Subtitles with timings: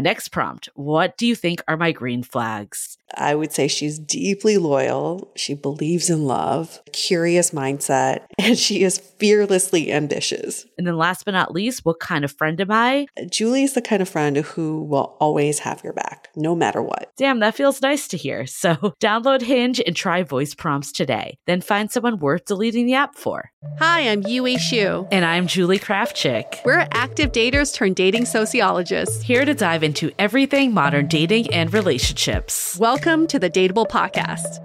[0.00, 2.98] next prompt What do you think are my green flags?
[3.16, 5.32] I would say she's deeply loyal.
[5.36, 10.66] She believes in love, curious mindset, and she is fearlessly ambitious.
[10.78, 13.06] And then last but not least, what kind of friend am I?
[13.30, 17.12] Julie is the kind of friend who will always have your back, no matter what.
[17.16, 18.46] Damn, that feels nice to hear.
[18.46, 21.38] So download Hinge and try voice prompts today.
[21.46, 23.50] Then find someone worth deleting the app for.
[23.78, 25.08] Hi, I'm Yue Xu.
[25.10, 26.64] And I'm Julie Krafchick.
[26.64, 29.22] We're active daters turned dating sociologists.
[29.22, 32.78] Here to dive into everything modern dating and relationships.
[32.94, 34.64] Welcome to the Dateable Podcast.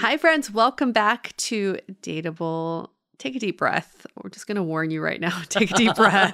[0.00, 0.50] Hi, friends.
[0.50, 2.88] Welcome back to Dateable.
[3.18, 4.04] Take a deep breath.
[4.20, 5.40] We're just going to warn you right now.
[5.48, 6.32] Take a deep breath.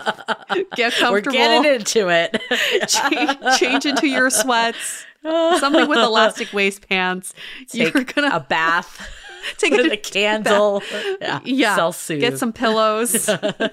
[0.77, 1.11] Get comfortable.
[1.11, 2.41] We're getting into it.
[2.89, 5.05] change, change into your sweats.
[5.23, 7.35] Something with elastic waist pants.
[7.69, 9.07] Take You're gonna a bath.
[9.59, 10.83] Take a, a candle.
[11.21, 11.41] Yeah.
[11.45, 11.77] yeah.
[11.77, 12.21] Self-soothe.
[12.21, 13.29] Get some pillows.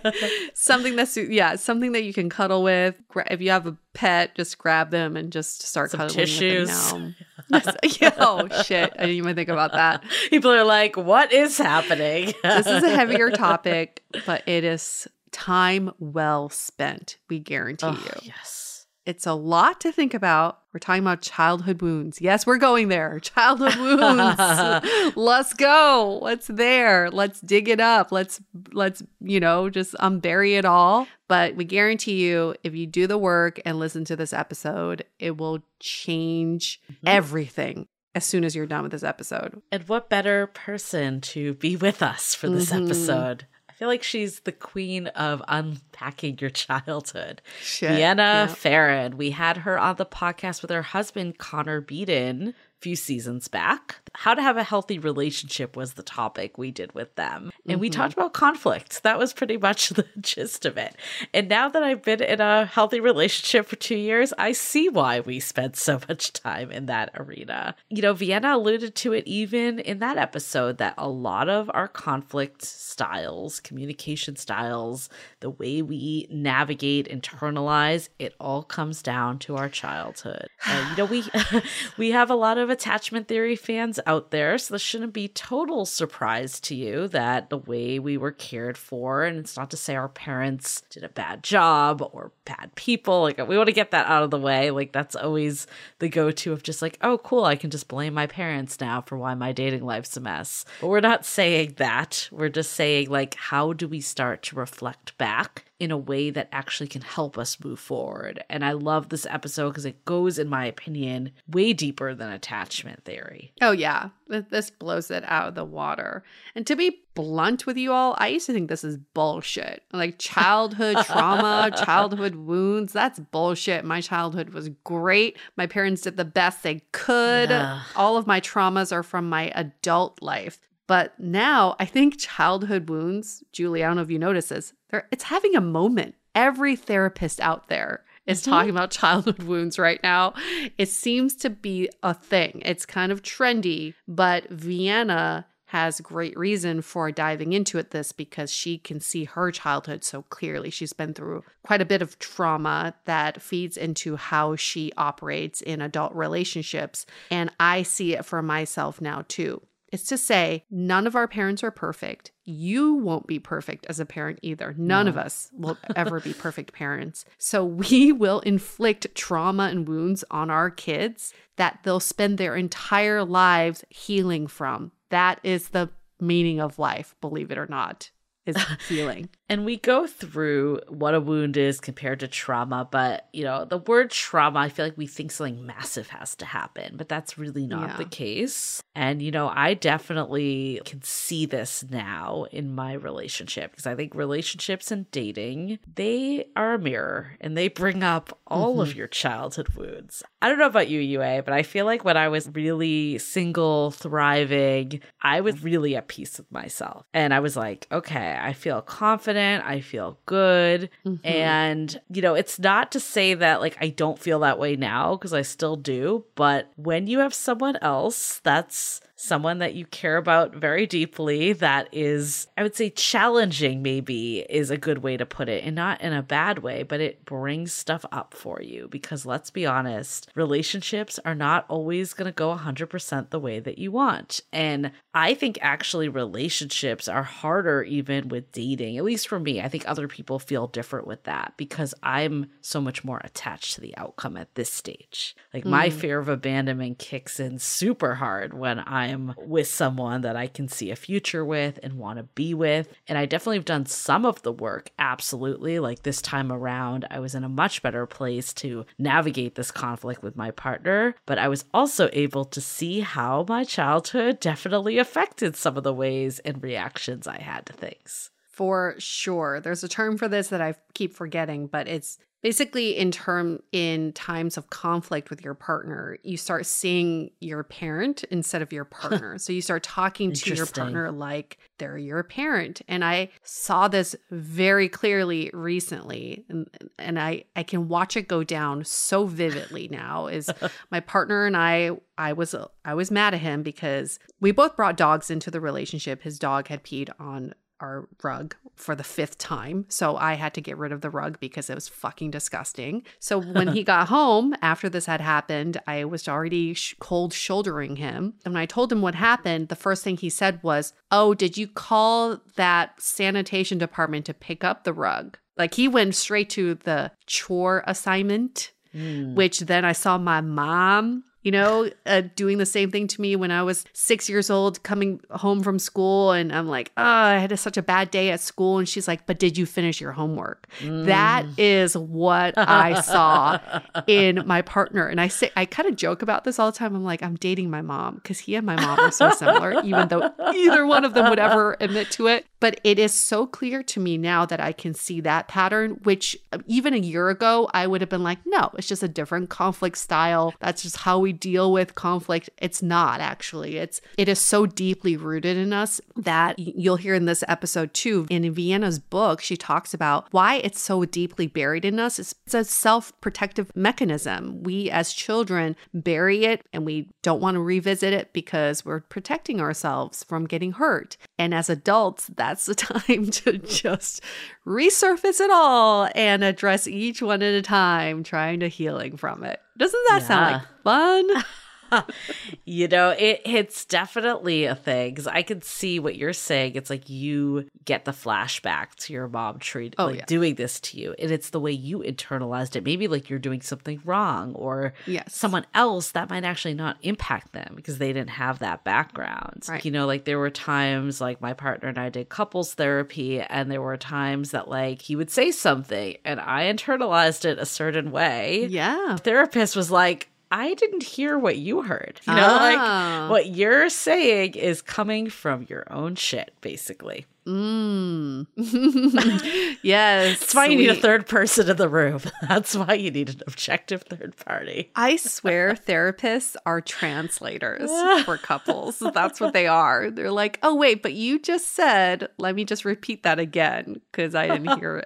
[0.53, 2.95] something that's yeah, something that you can cuddle with.
[3.29, 6.69] If you have a pet, just grab them and just start some cuddling tissues.
[6.69, 7.15] with them
[7.51, 8.93] yeah, oh shit!
[8.95, 10.03] I didn't even think about that.
[10.29, 15.91] People are like, "What is happening?" this is a heavier topic, but it is time
[15.99, 17.17] well spent.
[17.29, 18.21] We guarantee oh, you.
[18.23, 18.68] Yes.
[19.05, 20.59] It's a lot to think about.
[20.73, 22.21] We're talking about childhood wounds.
[22.21, 23.19] Yes, we're going there.
[23.19, 25.15] Childhood wounds.
[25.15, 26.19] let's go.
[26.21, 27.09] What's there?
[27.09, 28.11] Let's dig it up.
[28.11, 31.07] Let's let's, you know, just unbury it all.
[31.27, 35.37] But we guarantee you if you do the work and listen to this episode, it
[35.37, 37.07] will change mm-hmm.
[37.07, 39.61] everything as soon as you're done with this episode.
[39.71, 42.85] And what better person to be with us for this mm-hmm.
[42.85, 43.45] episode
[43.79, 47.41] feel like she's the queen of unpacking your childhood.
[47.61, 48.47] Shit, Vienna yeah.
[48.47, 49.15] Pharaon.
[49.17, 53.97] We had her on the podcast with her husband, Connor Beaton, few seasons back.
[54.13, 57.51] How to have a healthy relationship was the topic we did with them.
[57.65, 57.81] And mm-hmm.
[57.81, 59.03] we talked about conflict.
[59.03, 60.95] That was pretty much the gist of it.
[61.33, 65.19] And now that I've been in a healthy relationship for two years, I see why
[65.19, 67.75] we spent so much time in that arena.
[67.89, 71.87] You know, Vienna alluded to it even in that episode that a lot of our
[71.87, 75.09] conflict styles, communication styles,
[75.41, 80.47] the way we navigate, internalize, it all comes down to our childhood.
[80.65, 81.23] And, you know, we
[81.97, 85.85] we have a lot of attachment theory fans out there, so this shouldn't be total
[85.85, 89.95] surprise to you that the way we were cared for, and it's not to say
[89.95, 93.21] our parents did a bad job or bad people.
[93.21, 94.71] Like we want to get that out of the way.
[94.71, 95.67] Like that's always
[95.99, 99.17] the go-to of just like, oh, cool, I can just blame my parents now for
[99.17, 100.65] why my dating life's a mess.
[100.81, 102.29] But we're not saying that.
[102.31, 106.49] We're just saying like, how do we start to reflect back in a way that
[106.51, 108.43] actually can help us move forward.
[108.49, 113.05] And I love this episode because it goes, in my opinion, way deeper than attachment
[113.05, 113.53] theory.
[113.61, 114.09] Oh, yeah.
[114.27, 116.23] This blows it out of the water.
[116.53, 119.83] And to be blunt with you all, I used to think this is bullshit.
[119.93, 123.85] Like childhood trauma, childhood wounds, that's bullshit.
[123.85, 125.37] My childhood was great.
[125.55, 127.49] My parents did the best they could.
[127.49, 127.83] Yeah.
[127.95, 130.59] All of my traumas are from my adult life.
[130.87, 134.73] But now I think childhood wounds, Julie, I don't know if you notice this,
[135.11, 136.15] it's having a moment.
[136.35, 138.51] Every therapist out there is mm-hmm.
[138.51, 140.33] talking about childhood wounds right now.
[140.77, 142.61] It seems to be a thing.
[142.65, 148.51] It's kind of trendy, but Vienna has great reason for diving into it this because
[148.51, 150.71] she can see her childhood so clearly.
[150.71, 155.79] She's been through quite a bit of trauma that feeds into how she operates in
[155.79, 157.05] adult relationships.
[157.29, 159.61] And I see it for myself now too.
[159.91, 162.31] It's to say, none of our parents are perfect.
[162.45, 164.75] You won't be perfect as a parent either.
[164.77, 165.09] None no.
[165.09, 167.25] of us will ever be perfect parents.
[167.37, 173.23] So we will inflict trauma and wounds on our kids that they'll spend their entire
[173.23, 174.91] lives healing from.
[175.09, 175.89] That is the
[176.19, 178.11] meaning of life, believe it or not
[178.45, 178.57] is
[178.87, 179.29] healing.
[179.49, 183.79] And we go through what a wound is compared to trauma, but you know, the
[183.79, 187.65] word trauma, I feel like we think something massive has to happen, but that's really
[187.65, 187.97] not yeah.
[187.97, 188.81] the case.
[188.95, 194.13] And you know, I definitely can see this now in my relationship because I think
[194.13, 198.81] relationships and dating, they are a mirror and they bring up all mm-hmm.
[198.81, 200.23] of your childhood wounds.
[200.41, 203.91] I don't know about you, Yue, but I feel like when I was really single,
[203.91, 207.05] thriving, I was really at peace with myself.
[207.13, 210.89] And I was like, okay, I feel confident, I feel good.
[211.05, 211.25] Mm-hmm.
[211.25, 215.15] And, you know, it's not to say that like I don't feel that way now
[215.15, 220.17] because I still do, but when you have someone else that's someone that you care
[220.17, 225.25] about very deeply that is i would say challenging maybe is a good way to
[225.25, 228.87] put it and not in a bad way but it brings stuff up for you
[228.87, 233.77] because let's be honest relationships are not always going to go 100% the way that
[233.77, 234.41] you want.
[234.53, 239.61] And i think actually relationships are harder even with dating at least for me.
[239.61, 243.81] I think other people feel different with that because i'm so much more attached to
[243.81, 245.35] the outcome at this stage.
[245.53, 245.71] Like mm.
[245.71, 250.47] my fear of abandonment kicks in super hard when i I'm with someone that I
[250.47, 252.93] can see a future with and want to be with.
[253.07, 255.79] And I definitely have done some of the work, absolutely.
[255.79, 260.23] Like this time around, I was in a much better place to navigate this conflict
[260.23, 265.55] with my partner, but I was also able to see how my childhood definitely affected
[265.55, 268.31] some of the ways and reactions I had to things.
[268.59, 269.61] For sure.
[269.61, 274.13] There's a term for this that I keep forgetting, but it's basically in term in
[274.13, 279.37] times of conflict with your partner you start seeing your parent instead of your partner.
[279.37, 282.81] So you start talking to your partner like they're your parent.
[282.87, 288.43] And i saw this very clearly recently and, and i i can watch it go
[288.43, 290.49] down so vividly now is
[290.91, 292.55] my partner and i i was
[292.85, 296.23] i was mad at him because we both brought dogs into the relationship.
[296.23, 299.85] His dog had peed on our rug for the fifth time.
[299.89, 303.03] So I had to get rid of the rug because it was fucking disgusting.
[303.19, 307.97] So when he got home after this had happened, I was already sh- cold shouldering
[307.97, 308.35] him.
[308.45, 311.57] And when I told him what happened, the first thing he said was, Oh, did
[311.57, 315.37] you call that sanitation department to pick up the rug?
[315.57, 318.71] Like he went straight to the chore assignment.
[318.95, 319.35] Mm.
[319.35, 323.35] Which then I saw my mom you know, uh, doing the same thing to me
[323.35, 326.31] when I was six years old, coming home from school.
[326.31, 328.77] And I'm like, oh, I had a, such a bad day at school.
[328.77, 330.67] And she's like, but did you finish your homework?
[330.79, 331.05] Mm.
[331.05, 333.59] That is what I saw
[334.07, 335.07] in my partner.
[335.07, 336.95] And I say, I kind of joke about this all the time.
[336.95, 340.09] I'm like, I'm dating my mom because he and my mom are so similar, even
[340.09, 342.45] though either one of them would ever admit to it.
[342.59, 346.37] But it is so clear to me now that I can see that pattern, which
[346.51, 349.49] uh, even a year ago, I would have been like, no, it's just a different
[349.49, 350.53] conflict style.
[350.59, 352.49] That's just how we deal with conflict.
[352.57, 353.77] It's not actually.
[353.77, 358.27] It's it is so deeply rooted in us that you'll hear in this episode too.
[358.29, 362.19] In Vienna's book, she talks about why it's so deeply buried in us.
[362.19, 364.63] It's, it's a self-protective mechanism.
[364.63, 369.59] We as children bury it and we don't want to revisit it because we're protecting
[369.61, 371.17] ourselves from getting hurt.
[371.37, 374.21] And as adults, that's the time to just
[374.65, 379.61] resurface it all and address each one at a time, trying to healing from it.
[379.79, 380.27] Doesn't that yeah.
[380.27, 381.43] sound like fun?
[382.65, 386.75] you know, it it's definitely a thing because I can see what you're saying.
[386.75, 390.25] It's like you get the flashback to your mom treat oh, like yeah.
[390.25, 392.83] doing this to you, and it's the way you internalized it.
[392.83, 395.35] Maybe like you're doing something wrong, or yes.
[395.35, 399.65] someone else that might actually not impact them because they didn't have that background.
[399.67, 399.83] Right.
[399.83, 403.71] You know, like there were times like my partner and I did couples therapy, and
[403.71, 408.11] there were times that like he would say something, and I internalized it a certain
[408.11, 408.67] way.
[408.69, 412.19] Yeah, the therapist was like I didn't hear what you heard.
[412.27, 413.27] You know, like ah.
[413.29, 417.25] what you're saying is coming from your own shit, basically.
[417.45, 418.47] Mm.
[419.81, 420.39] yes.
[420.39, 422.21] That's why you need a third person in the room.
[422.47, 424.91] That's why you need an objective third party.
[424.95, 427.89] I swear therapists are translators
[428.25, 428.99] for couples.
[428.99, 430.11] That's what they are.
[430.11, 434.35] They're like, oh, wait, but you just said, let me just repeat that again because
[434.35, 435.05] I didn't hear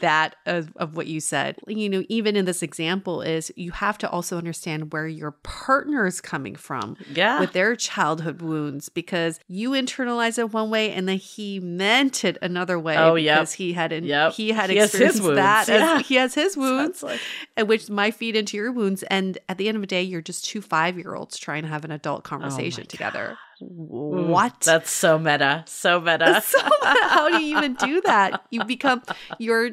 [0.00, 1.56] that of, of what you said.
[1.66, 6.06] You know, even in this example, is you have to also understand where your partner
[6.06, 7.40] is coming from yeah.
[7.40, 12.36] with their childhood wounds because you internalize it one way and then he meant it
[12.42, 14.32] another way oh, because he had in, yep.
[14.32, 16.00] he had he experienced that yeah.
[16.00, 17.20] he has his wounds like.
[17.56, 20.20] and which might feed into your wounds and at the end of the day you're
[20.20, 23.36] just two five year olds trying to have an adult conversation oh together God
[23.70, 24.60] Mm, what?
[24.60, 25.64] That's so meta.
[25.66, 26.42] So meta.
[26.44, 26.98] so meta.
[27.08, 28.44] How do you even do that?
[28.50, 29.02] You become
[29.38, 29.70] your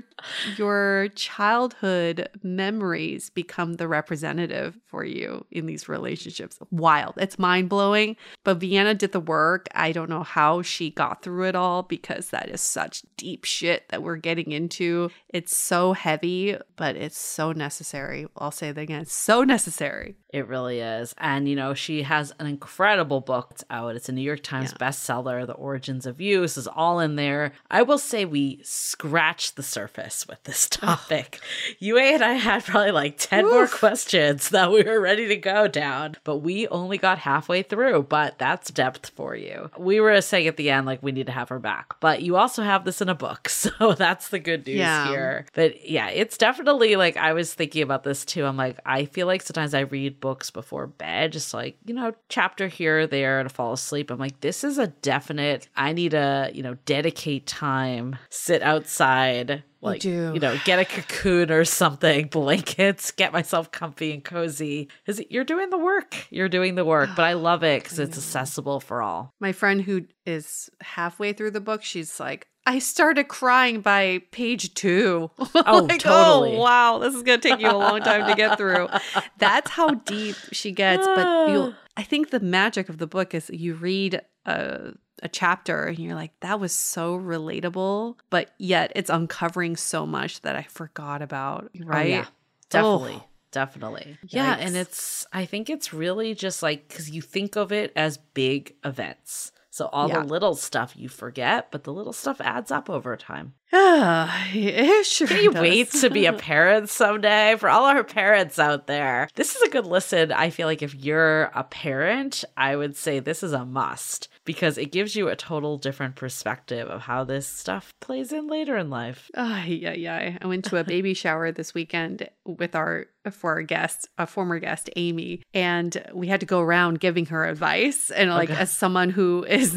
[0.57, 6.59] your childhood memories become the representative for you in these relationships.
[6.71, 7.13] Wild.
[7.17, 8.15] It's mind blowing.
[8.43, 9.67] But Vienna did the work.
[9.73, 13.87] I don't know how she got through it all because that is such deep shit
[13.89, 15.09] that we're getting into.
[15.29, 18.27] It's so heavy, but it's so necessary.
[18.37, 19.01] I'll say that again.
[19.01, 20.15] It's so necessary.
[20.31, 21.13] It really is.
[21.17, 23.78] And, you know, she has an incredible book out.
[23.87, 24.87] It's a New York Times yeah.
[24.87, 25.45] bestseller.
[25.47, 27.53] The Origins of Use is all in there.
[27.71, 31.39] I will say we scratched the surface with this topic.
[31.79, 33.51] Yue and I had probably like 10 Oof.
[33.51, 38.03] more questions that we were ready to go down, but we only got halfway through.
[38.03, 39.69] But that's depth for you.
[39.77, 41.99] We were saying at the end, like, we need to have her back.
[41.99, 43.49] But you also have this in a book.
[43.59, 45.09] So that's the good news yeah.
[45.09, 45.45] here.
[45.53, 48.45] But yeah, it's definitely like I was thinking about this too.
[48.45, 52.13] I'm like, I feel like sometimes I read books before bed, just like, you know,
[52.29, 54.09] chapter here or there to fall asleep.
[54.09, 59.63] I'm like, this is a definite, I need to, you know, dedicate time, sit outside,
[59.81, 64.89] like you, you, know get a cocoon or something blankets get myself comfy and cozy
[65.05, 68.17] because you're doing the work you're doing the work but i love it because it's
[68.17, 73.29] accessible for all my friend who is halfway through the book she's like I started
[73.29, 75.31] crying by page two.
[75.55, 76.55] Oh, like, oh, totally.
[76.55, 78.87] Oh, wow, this is gonna take you a long time to get through.
[79.39, 81.05] That's how deep she gets.
[81.05, 85.83] But you, I think the magic of the book is you read a a chapter
[85.83, 90.63] and you're like that was so relatable but yet it's uncovering so much that i
[90.63, 92.25] forgot about right oh, yeah
[92.69, 93.25] definitely oh.
[93.51, 94.29] definitely Yikes.
[94.29, 98.15] yeah and it's i think it's really just like because you think of it as
[98.17, 100.19] big events so all yeah.
[100.19, 103.53] the little stuff you forget, but the little stuff adds up over time.
[103.71, 105.61] it sure Can you does.
[105.61, 107.55] wait to be a parent someday?
[107.57, 110.31] For all our parents out there, this is a good listen.
[110.31, 114.79] I feel like if you're a parent, I would say this is a must because
[114.79, 118.89] it gives you a total different perspective of how this stuff plays in later in
[118.89, 119.29] life.
[119.35, 120.37] Oh, yeah, yeah.
[120.41, 124.59] I went to a baby shower this weekend with our for our guest, a former
[124.59, 128.09] guest, Amy, and we had to go around giving her advice.
[128.09, 128.59] And like okay.
[128.59, 129.73] as someone who is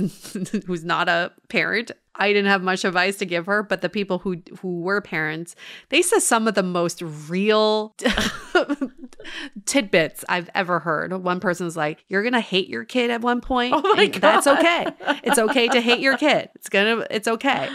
[0.67, 4.19] who's not a parent, I didn't have much advice to give her, but the people
[4.19, 5.57] who who were parents,
[5.89, 7.95] they said some of the most real
[9.67, 11.13] tidbits I've ever heard.
[11.13, 13.75] One person's like, "You're gonna hate your kid at one point.
[13.75, 14.21] Oh my God.
[14.21, 14.87] That's okay.
[15.25, 16.51] It's okay to hate your kid.
[16.55, 17.69] It's gonna, it's okay."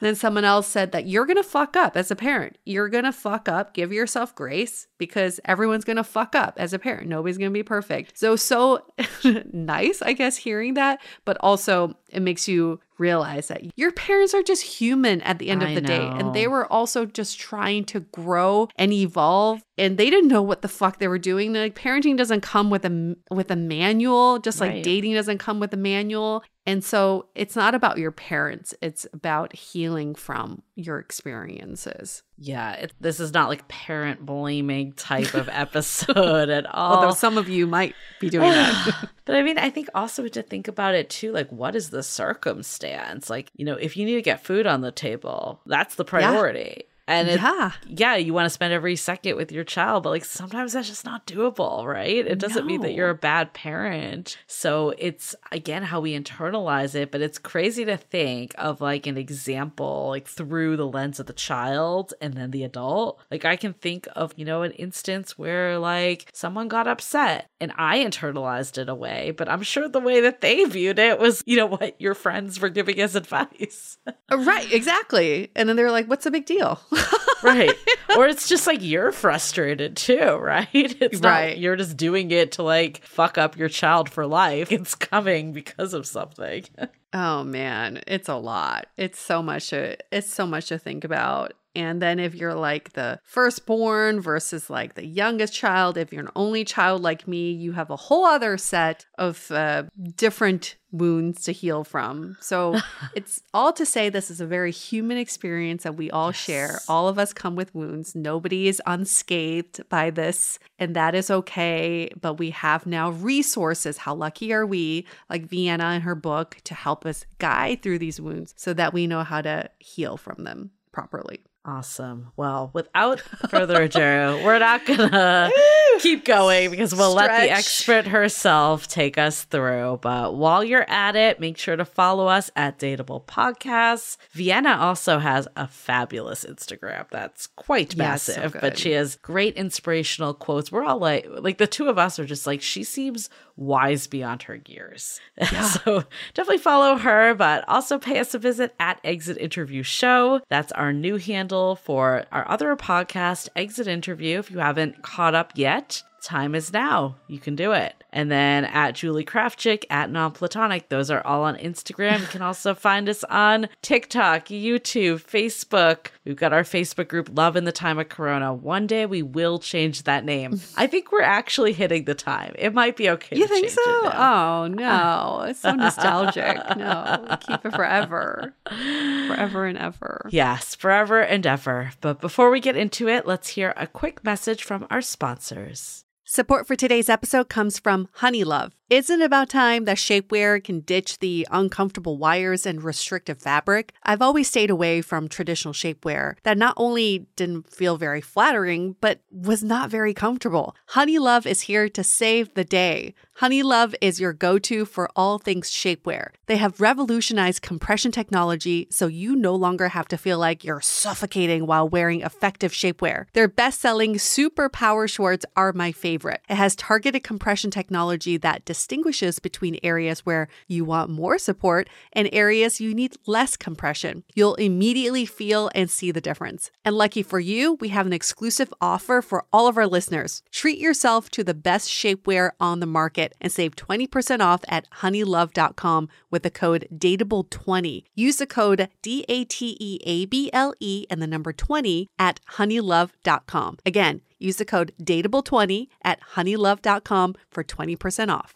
[0.00, 2.58] And then someone else said that you're gonna fuck up as a parent.
[2.64, 3.74] You're gonna fuck up.
[3.74, 7.08] Give yourself grace because everyone's gonna fuck up as a parent.
[7.08, 8.18] Nobody's gonna be perfect.
[8.18, 8.84] So so
[9.52, 14.42] nice, I guess, hearing that, but also it makes you realize that your parents are
[14.42, 18.00] just human at the end of the day and they were also just trying to
[18.00, 22.16] grow and evolve and they didn't know what the fuck they were doing like parenting
[22.16, 24.84] doesn't come with a with a manual just like right.
[24.84, 29.54] dating doesn't come with a manual and so it's not about your parents, it's about
[29.54, 32.24] healing from your experiences.
[32.38, 36.96] Yeah, it, this is not like parent blaming type of episode at all.
[36.96, 39.08] Although some of you might be doing that.
[39.24, 42.02] but I mean, I think also to think about it too like, what is the
[42.02, 43.30] circumstance?
[43.30, 46.74] Like, you know, if you need to get food on the table, that's the priority.
[46.78, 46.92] Yeah.
[47.08, 50.24] And it, yeah, yeah, you want to spend every second with your child, but like
[50.24, 52.26] sometimes that's just not doable, right?
[52.26, 52.66] It doesn't no.
[52.66, 54.38] mean that you're a bad parent.
[54.48, 59.16] So it's again how we internalize it, but it's crazy to think of like an
[59.16, 63.20] example like through the lens of the child and then the adult.
[63.30, 67.72] Like I can think of, you know, an instance where like someone got upset and
[67.76, 71.56] I internalized it away, but I'm sure the way that they viewed it was, you
[71.56, 73.98] know, what your friends were giving as advice.
[74.30, 75.52] right, exactly.
[75.54, 76.80] And then they're like, what's the big deal?
[77.42, 77.72] right.
[78.16, 80.68] Or it's just like you're frustrated too, right?
[80.72, 81.58] It's not right.
[81.58, 84.72] you're just doing it to like fuck up your child for life.
[84.72, 86.64] It's coming because of something.
[87.12, 88.86] oh man, it's a lot.
[88.96, 91.54] It's so much to, it's so much to think about.
[91.76, 96.30] And then if you're like the firstborn versus like the youngest child, if you're an
[96.34, 99.82] only child like me, you have a whole other set of uh,
[100.16, 102.38] different wounds to heal from.
[102.40, 102.80] So
[103.14, 106.36] it's all to say this is a very human experience that we all yes.
[106.36, 106.80] share.
[106.88, 108.14] All of us come with wounds.
[108.14, 112.10] Nobody is unscathed by this, and that is okay.
[112.18, 113.98] But we have now resources.
[113.98, 118.18] How lucky are we, like Vienna in her book, to help us guide through these
[118.18, 121.44] wounds so that we know how to heal from them properly.
[121.66, 122.30] Awesome.
[122.36, 123.18] Well, without
[123.50, 125.50] further ado, we're not gonna
[125.98, 127.28] keep going because we'll Stretch.
[127.28, 129.98] let the expert herself take us through.
[130.00, 134.16] But while you're at it, make sure to follow us at Dateable Podcasts.
[134.30, 139.56] Vienna also has a fabulous Instagram that's quite massive, yeah, so but she has great
[139.56, 140.70] inspirational quotes.
[140.70, 144.42] We're all like, like the two of us are just like, she seems wise beyond
[144.44, 145.20] her years.
[145.52, 145.64] Yeah.
[145.64, 146.02] so
[146.34, 150.40] definitely follow her, but also pay us a visit at Exit Interview Show.
[150.48, 154.38] That's our new handle for our other podcast, Exit Interview.
[154.38, 157.16] If you haven't caught up yet, time is now.
[157.28, 157.94] You can do it.
[158.12, 160.88] And then at Julie Krafchick, at Non-Platonic.
[160.88, 162.20] Those are all on Instagram.
[162.20, 166.08] You can also find us on TikTok, YouTube, Facebook.
[166.24, 168.52] We've got our Facebook group, Love in the Time of Corona.
[168.52, 170.60] One day we will change that name.
[170.76, 172.54] I think we're actually hitting the time.
[172.58, 173.36] It might be okay.
[173.36, 173.82] You think so?
[173.86, 175.44] Oh, no.
[175.56, 176.56] It's so nostalgic.
[176.76, 178.52] no, keep it forever.
[178.68, 180.26] Forever and ever.
[180.30, 181.92] Yes, forever and ever.
[182.00, 186.04] But before we get into it, let's hear a quick message from our sponsors.
[186.28, 188.72] Support for today's episode comes from Honeylove.
[188.90, 193.92] Isn't it about time that shapewear can ditch the uncomfortable wires and restrictive fabric?
[194.02, 199.20] I've always stayed away from traditional shapewear that not only didn't feel very flattering, but
[199.30, 200.74] was not very comfortable.
[200.94, 203.14] Honeylove is here to save the day.
[203.40, 206.28] Honeylove is your go to for all things shapewear.
[206.46, 211.66] They have revolutionized compression technology so you no longer have to feel like you're suffocating
[211.66, 213.26] while wearing effective shapewear.
[213.34, 216.40] Their best selling Super Power Shorts are my favorite.
[216.48, 222.30] It has targeted compression technology that distinguishes between areas where you want more support and
[222.32, 224.24] areas you need less compression.
[224.34, 226.70] You'll immediately feel and see the difference.
[226.86, 230.42] And lucky for you, we have an exclusive offer for all of our listeners.
[230.50, 236.08] Treat yourself to the best shapewear on the market and save 20% off at honeylove.com
[236.30, 238.04] with the code DATEABLE20.
[238.14, 242.08] Use the code D A T E A B L E and the number 20
[242.18, 243.78] at honeylove.com.
[243.86, 248.55] Again, use the code DATEABLE20 at honeylove.com for 20% off.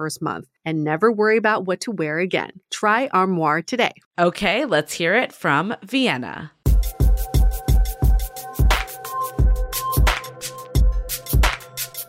[0.21, 2.51] month and never worry about what to wear again.
[2.71, 3.93] Try Armoire today.
[4.17, 6.51] Okay, let's hear it from Vienna.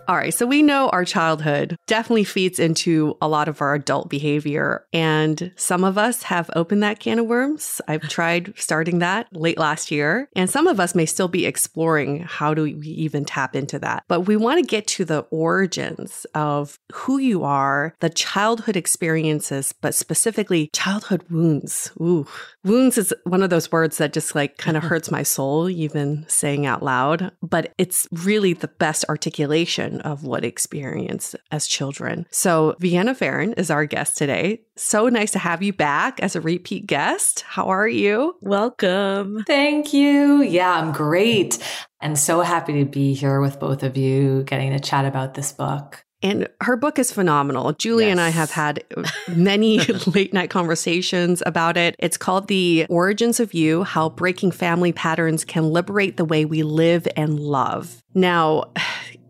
[0.09, 0.35] All right.
[0.35, 4.85] So we know our childhood definitely feeds into a lot of our adult behavior.
[4.93, 7.81] And some of us have opened that can of worms.
[7.87, 10.29] I've tried starting that late last year.
[10.35, 14.03] And some of us may still be exploring how do we even tap into that.
[14.09, 19.73] But we want to get to the origins of who you are, the childhood experiences,
[19.81, 21.93] but specifically childhood wounds.
[22.01, 22.27] Ooh,
[22.65, 26.25] wounds is one of those words that just like kind of hurts my soul, even
[26.27, 27.31] saying out loud.
[27.41, 32.27] But it's really the best articulation of what experience as children.
[32.31, 34.63] So Vienna Pharaon is our guest today.
[34.77, 37.43] So nice to have you back as a repeat guest.
[37.47, 38.37] How are you?
[38.41, 39.45] Welcome.
[39.47, 40.43] Thank you.
[40.43, 41.59] Yeah, I'm great.
[42.01, 45.53] And so happy to be here with both of you, getting to chat about this
[45.53, 46.05] book.
[46.23, 47.73] And her book is phenomenal.
[47.73, 48.13] Julie yes.
[48.13, 48.85] and I have had
[49.29, 51.97] many late night conversations about it.
[51.99, 56.63] It's called The Origins of You How Breaking Family Patterns Can Liberate the Way We
[56.63, 58.03] Live and Love.
[58.15, 58.73] Now,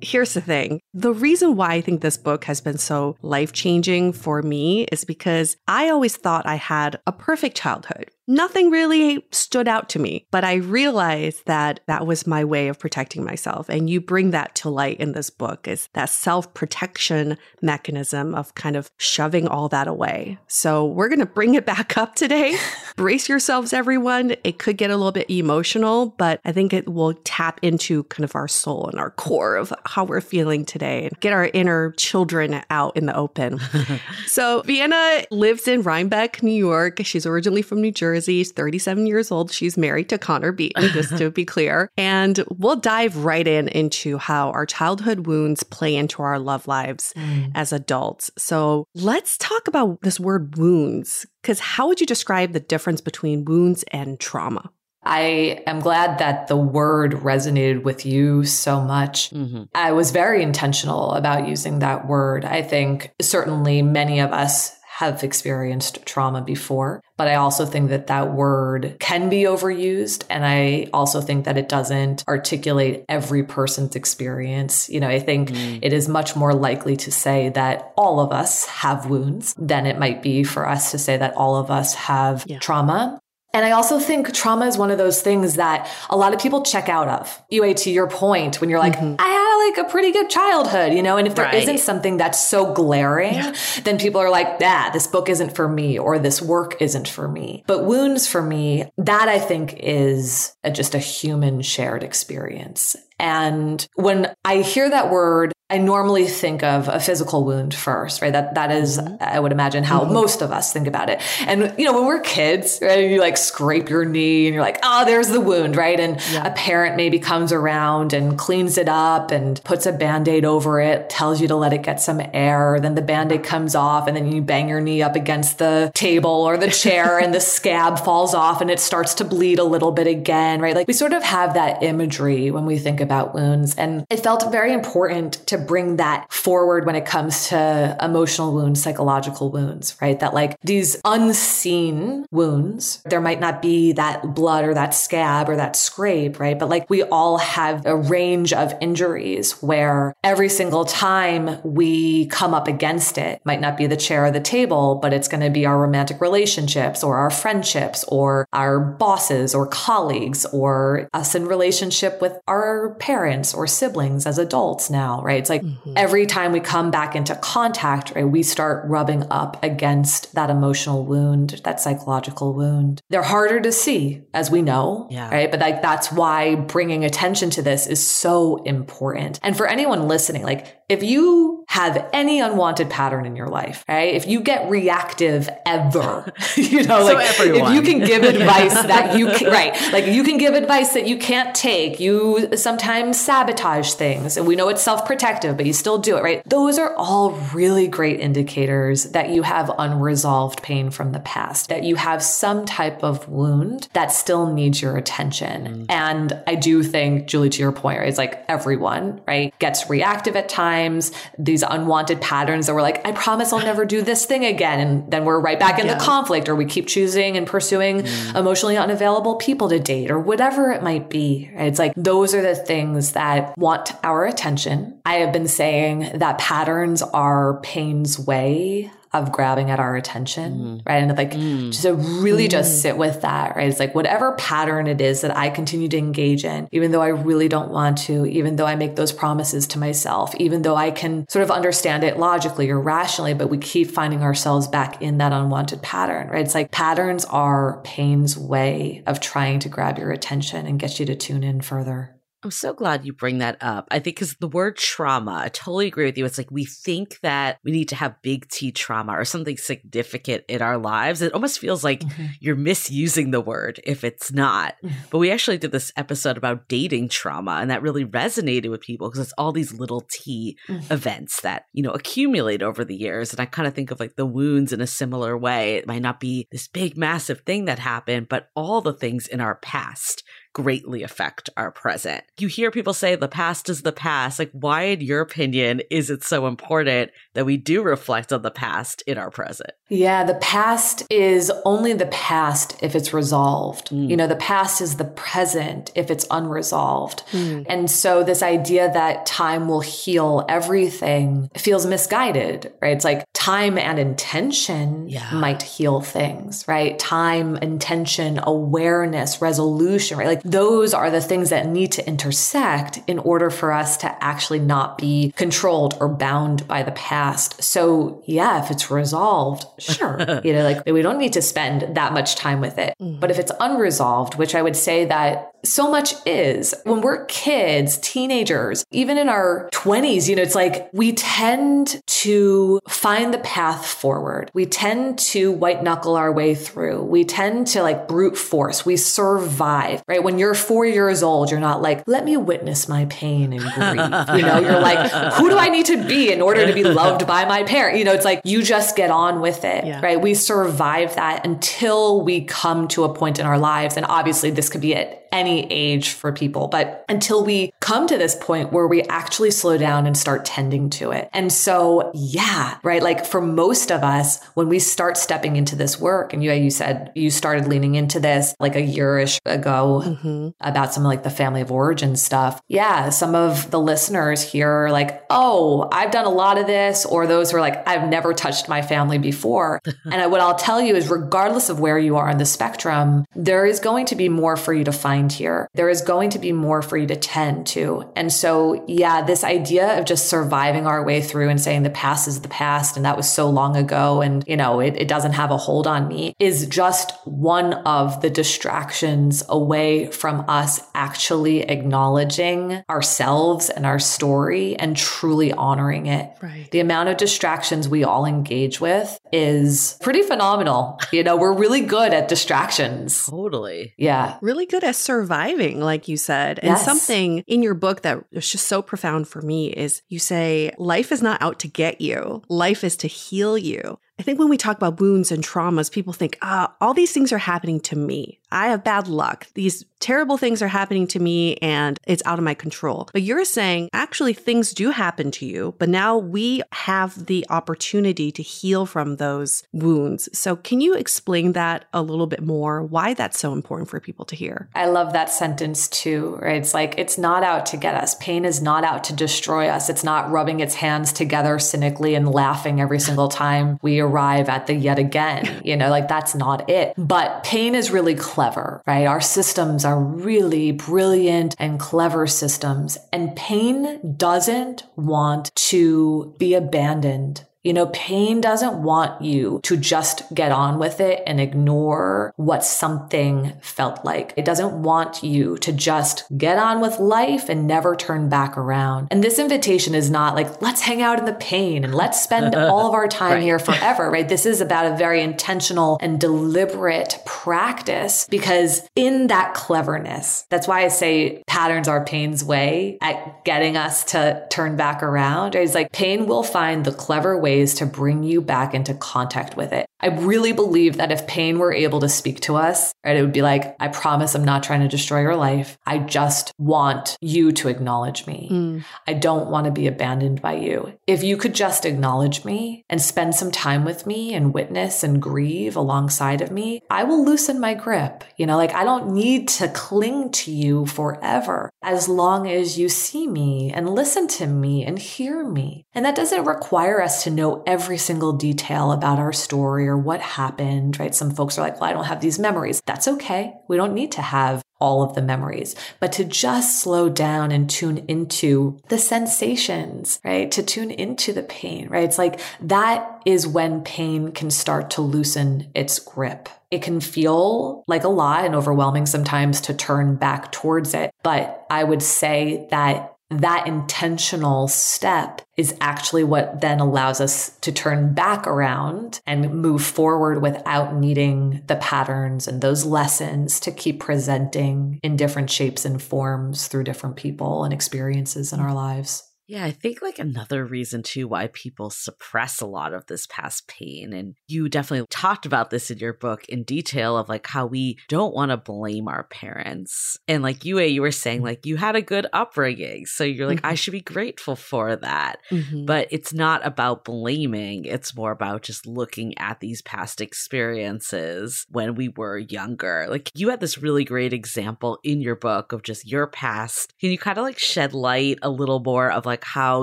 [0.02, 4.12] here's the thing the reason why I think this book has been so life changing
[4.12, 9.68] for me is because I always thought I had a perfect childhood nothing really stood
[9.68, 10.26] out to me.
[10.30, 13.68] But I realized that that was my way of protecting myself.
[13.68, 18.54] And you bring that to light in this book is that self protection mechanism of
[18.54, 20.38] kind of shoving all that away.
[20.48, 22.56] So we're going to bring it back up today.
[22.96, 24.34] Brace yourselves, everyone.
[24.44, 28.24] It could get a little bit emotional, but I think it will tap into kind
[28.24, 31.92] of our soul and our core of how we're feeling today and get our inner
[31.92, 33.60] children out in the open.
[34.26, 37.00] so Vienna lives in Rhinebeck, New York.
[37.04, 38.38] She's originally from New Jersey.
[38.38, 39.52] She's 37 years old.
[39.52, 41.90] She's married to Connor Beaton, just to be clear.
[42.02, 47.12] And we'll dive right in into how our childhood wounds play into our love lives
[47.16, 47.52] mm.
[47.54, 48.30] as adults.
[48.36, 53.44] So let's talk about this word wounds, because how would you describe the difference between
[53.44, 54.70] wounds and trauma?
[55.04, 59.30] I am glad that the word resonated with you so much.
[59.30, 59.64] Mm-hmm.
[59.74, 62.44] I was very intentional about using that word.
[62.44, 67.02] I think certainly many of us have experienced trauma before.
[67.16, 70.24] But I also think that that word can be overused.
[70.28, 74.88] And I also think that it doesn't articulate every person's experience.
[74.88, 75.78] You know, I think mm.
[75.82, 79.98] it is much more likely to say that all of us have wounds than it
[79.98, 82.58] might be for us to say that all of us have yeah.
[82.58, 83.18] trauma.
[83.54, 86.62] And I also think trauma is one of those things that a lot of people
[86.62, 87.42] check out of.
[87.50, 89.16] Yue, to your point, when you're like, mm-hmm.
[89.18, 91.66] I had like a pretty good childhood, you know, and if there right.
[91.66, 93.54] not something that's so glaring, yeah.
[93.84, 97.28] then people are like, ah, this book isn't for me or this work isn't for
[97.28, 97.62] me.
[97.66, 102.96] But wounds for me, that I think is a, just a human shared experience.
[103.18, 108.30] And when I hear that word, I normally think of a physical wound first, right?
[108.30, 109.16] That that is, mm-hmm.
[109.22, 110.12] I would imagine, how mm-hmm.
[110.12, 111.22] most of us think about it.
[111.46, 114.80] And you know, when we're kids, right, you like scrape your knee and you're like,
[114.82, 115.98] oh, there's the wound, right?
[115.98, 116.46] And yeah.
[116.46, 121.08] a parent maybe comes around and cleans it up and puts a band-aid over it,
[121.08, 122.78] tells you to let it get some air.
[122.78, 126.30] Then the band-aid comes off, and then you bang your knee up against the table
[126.30, 129.92] or the chair, and the scab falls off and it starts to bleed a little
[129.92, 130.76] bit again, right?
[130.76, 133.74] Like we sort of have that imagery when we think about wounds.
[133.76, 138.82] And it felt very important to bring that forward when it comes to emotional wounds,
[138.82, 140.18] psychological wounds, right?
[140.20, 145.56] That like these unseen wounds, there might not be that blood or that scab or
[145.56, 146.58] that scrape, right?
[146.58, 152.54] But like we all have a range of injuries where every single time we come
[152.54, 155.50] up against it, might not be the chair or the table, but it's going to
[155.50, 161.46] be our romantic relationships or our friendships or our bosses or colleagues or us in
[161.46, 165.41] relationship with our parents or siblings as adults now, right?
[165.42, 165.94] It's like mm-hmm.
[165.96, 171.04] every time we come back into contact, right, we start rubbing up against that emotional
[171.04, 173.00] wound, that psychological wound.
[173.10, 175.28] They're harder to see, as we know, yeah.
[175.30, 175.50] right?
[175.50, 179.40] But like that's why bringing attention to this is so important.
[179.42, 184.14] And for anyone listening, like if you have any unwanted pattern in your life, right?
[184.14, 187.72] If you get reactive ever, you know, so like everyone.
[187.72, 191.08] if you can give advice that you can, right, like you can give advice that
[191.08, 195.96] you can't take, you sometimes sabotage things, and we know it's self-protective, but you still
[195.96, 196.42] do it, right?
[196.46, 201.84] Those are all really great indicators that you have unresolved pain from the past, that
[201.84, 205.86] you have some type of wound that still needs your attention.
[205.86, 205.86] Mm.
[205.88, 210.36] And I do think, Julie, to your point, right, it's like everyone, right, gets reactive
[210.36, 214.26] at times times, these unwanted patterns that we're like, I promise I'll never do this
[214.26, 214.80] thing again.
[214.80, 215.94] And then we're right back in yeah.
[215.94, 218.34] the conflict, or we keep choosing and pursuing mm.
[218.34, 221.50] emotionally unavailable people to date, or whatever it might be.
[221.54, 225.00] It's like those are the things that want our attention.
[225.04, 230.82] I have been saying that patterns are pain's way of grabbing at our attention, mm.
[230.86, 231.02] right?
[231.02, 231.70] And like mm.
[231.70, 232.50] just to really mm.
[232.50, 233.68] just sit with that, right?
[233.68, 237.08] It's like whatever pattern it is that I continue to engage in, even though I
[237.08, 240.90] really don't want to, even though I make those promises to myself, even though I
[240.90, 245.18] can sort of understand it logically or rationally, but we keep finding ourselves back in
[245.18, 246.44] that unwanted pattern, right?
[246.44, 251.06] It's like patterns are pain's way of trying to grab your attention and get you
[251.06, 252.11] to tune in further.
[252.44, 253.86] I'm so glad you bring that up.
[253.90, 256.24] I think because the word trauma, I totally agree with you.
[256.24, 260.44] It's like we think that we need to have big T trauma or something significant
[260.48, 261.22] in our lives.
[261.22, 262.26] It almost feels like mm-hmm.
[262.40, 264.74] you're misusing the word if it's not.
[264.82, 264.96] Mm-hmm.
[265.10, 269.08] But we actually did this episode about dating trauma, and that really resonated with people
[269.08, 270.92] because it's all these little T mm-hmm.
[270.92, 273.32] events that, you know, accumulate over the years.
[273.32, 275.76] And I kind of think of like the wounds in a similar way.
[275.76, 279.40] It might not be this big, massive thing that happened, but all the things in
[279.40, 282.24] our past greatly affect our present.
[282.38, 284.38] You hear people say the past is the past.
[284.38, 288.50] Like, why, in your opinion, is it so important that we do reflect on the
[288.50, 289.70] past in our present?
[289.88, 293.90] Yeah, the past is only the past if it's resolved.
[293.90, 294.08] Mm.
[294.08, 297.22] You know, the past is the present if it's unresolved.
[297.32, 297.66] Mm.
[297.68, 302.96] And so, this idea that time will heal everything feels misguided, right?
[302.96, 305.30] It's like time and intention yeah.
[305.32, 306.98] might heal things, right?
[306.98, 310.26] Time, intention, awareness, resolution, right?
[310.26, 314.58] Like, those are the things that need to intersect in order for us to actually
[314.58, 317.62] not be controlled or bound by the past.
[317.62, 320.40] So yeah, if it's resolved, sure.
[320.44, 322.94] you know, like we don't need to spend that much time with it.
[323.00, 323.20] Mm-hmm.
[323.20, 327.98] But if it's unresolved, which I would say that so much is when we're kids,
[327.98, 333.86] teenagers, even in our 20s, you know, it's like we tend to find the path
[333.86, 334.50] forward.
[334.54, 337.02] We tend to white knuckle our way through.
[337.04, 338.84] We tend to like brute force.
[338.84, 340.22] We survive, right?
[340.22, 344.36] When you're four years old, you're not like, let me witness my pain and grief.
[344.36, 347.26] you know, you're like, who do I need to be in order to be loved
[347.26, 347.98] by my parent?
[347.98, 350.00] You know, it's like you just get on with it, yeah.
[350.00, 350.20] right?
[350.20, 353.96] We survive that until we come to a point in our lives.
[353.96, 358.18] And obviously, this could be at any age for people, but until we come to
[358.18, 361.28] this point where we actually slow down and start tending to it.
[361.32, 363.02] And so, yeah, right.
[363.02, 366.70] Like for most of us, when we start stepping into this work, and you, you
[366.70, 370.48] said you started leaning into this like a yearish ago mm-hmm.
[370.60, 372.60] about some like the family of origin stuff.
[372.68, 373.08] Yeah.
[373.08, 377.26] Some of the listeners here are like, oh, I've done a lot of this, or
[377.26, 379.80] those who are like, I've never touched my family before.
[380.04, 383.64] and what I'll tell you is, regardless of where you are on the spectrum, there
[383.64, 385.68] is going to be more for you to find here.
[385.74, 388.10] There is going to be more for you to tend to.
[388.16, 392.26] And so, yeah, this idea of just surviving our way through and saying the past
[392.26, 395.32] is the past and that was so long ago and, you know, it, it doesn't
[395.32, 401.62] have a hold on me is just one of the distractions away from us actually
[401.62, 406.30] acknowledging ourselves and our story and truly honoring it.
[406.42, 406.68] Right.
[406.70, 410.98] The amount of distractions we all engage with is pretty phenomenal.
[411.12, 413.26] You know, we're really good at distractions.
[413.26, 413.94] Totally.
[413.96, 414.38] Yeah.
[414.40, 416.58] Really good at surviving, like you said.
[416.60, 416.84] And yes.
[416.84, 421.12] something in your book that was just so profound for me is you say, life
[421.12, 423.98] is not out to get you, life is to heal you.
[424.18, 427.30] I think when we talk about wounds and traumas, people think, ah, all these things
[427.30, 428.40] are happening to me.
[428.52, 429.46] I have bad luck.
[429.54, 433.08] These terrible things are happening to me and it's out of my control.
[433.12, 438.32] But you're saying actually things do happen to you, but now we have the opportunity
[438.32, 440.28] to heal from those wounds.
[440.36, 442.82] So can you explain that a little bit more?
[442.82, 444.68] Why that's so important for people to hear?
[444.74, 446.56] I love that sentence too, right?
[446.56, 448.16] It's like it's not out to get us.
[448.16, 449.88] Pain is not out to destroy us.
[449.88, 454.66] It's not rubbing its hands together cynically and laughing every single time we arrive at
[454.66, 455.60] the yet again.
[455.72, 456.92] You know, like that's not it.
[456.98, 458.41] But pain is really clever,
[458.86, 459.06] right?
[459.06, 462.98] Our systems are really brilliant and clever systems.
[463.12, 470.22] And pain doesn't want to be abandoned you know, pain doesn't want you to just
[470.34, 474.34] get on with it and ignore what something felt like.
[474.36, 479.08] It doesn't want you to just get on with life and never turn back around.
[479.12, 482.54] And this invitation is not like, let's hang out in the pain and let's spend
[482.56, 483.42] all of our time right.
[483.42, 484.28] here forever, right?
[484.28, 490.84] This is about a very intentional and deliberate practice because in that cleverness, that's why
[490.84, 495.54] I say patterns are pain's way at getting us to turn back around.
[495.54, 499.56] It's like pain will find the clever way ways to bring you back into contact
[499.58, 499.86] with it.
[500.00, 503.32] I really believe that if pain were able to speak to us, right, it would
[503.32, 505.78] be like, I promise I'm not trying to destroy your life.
[505.86, 508.48] I just want you to acknowledge me.
[508.50, 508.84] Mm.
[509.06, 510.98] I don't want to be abandoned by you.
[511.06, 515.22] If you could just acknowledge me and spend some time with me and witness and
[515.22, 518.24] grieve alongside of me, I will loosen my grip.
[518.36, 522.88] You know, like I don't need to cling to you forever as long as you
[522.88, 525.84] see me and listen to me and hear me.
[525.94, 530.20] And that doesn't require us to know every single detail about our story or what
[530.20, 531.14] happened, right?
[531.14, 532.80] Some folks are like, well, I don't have these memories.
[532.86, 533.54] That's okay.
[533.68, 537.70] We don't need to have all of the memories, but to just slow down and
[537.70, 540.50] tune into the sensations, right?
[540.50, 542.02] To tune into the pain, right?
[542.02, 546.48] It's like that is when pain can start to loosen its grip.
[546.72, 551.12] It can feel like a lot and overwhelming sometimes to turn back towards it.
[551.22, 557.72] But I would say that that intentional step is actually what then allows us to
[557.72, 564.00] turn back around and move forward without needing the patterns and those lessons to keep
[564.00, 569.31] presenting in different shapes and forms through different people and experiences in our lives.
[569.52, 573.68] Yeah, I think like another reason too why people suppress a lot of this past
[573.68, 574.14] pain.
[574.14, 577.98] And you definitely talked about this in your book in detail of like how we
[578.08, 580.16] don't want to blame our parents.
[580.26, 581.48] And like Yue, you were saying mm-hmm.
[581.48, 583.04] like you had a good upbringing.
[583.04, 583.66] So you're like, mm-hmm.
[583.66, 585.36] I should be grateful for that.
[585.50, 585.84] Mm-hmm.
[585.84, 591.94] But it's not about blaming, it's more about just looking at these past experiences when
[591.94, 593.04] we were younger.
[593.06, 596.94] Like you had this really great example in your book of just your past.
[596.98, 599.82] Can you kind of like shed light a little more of like, like how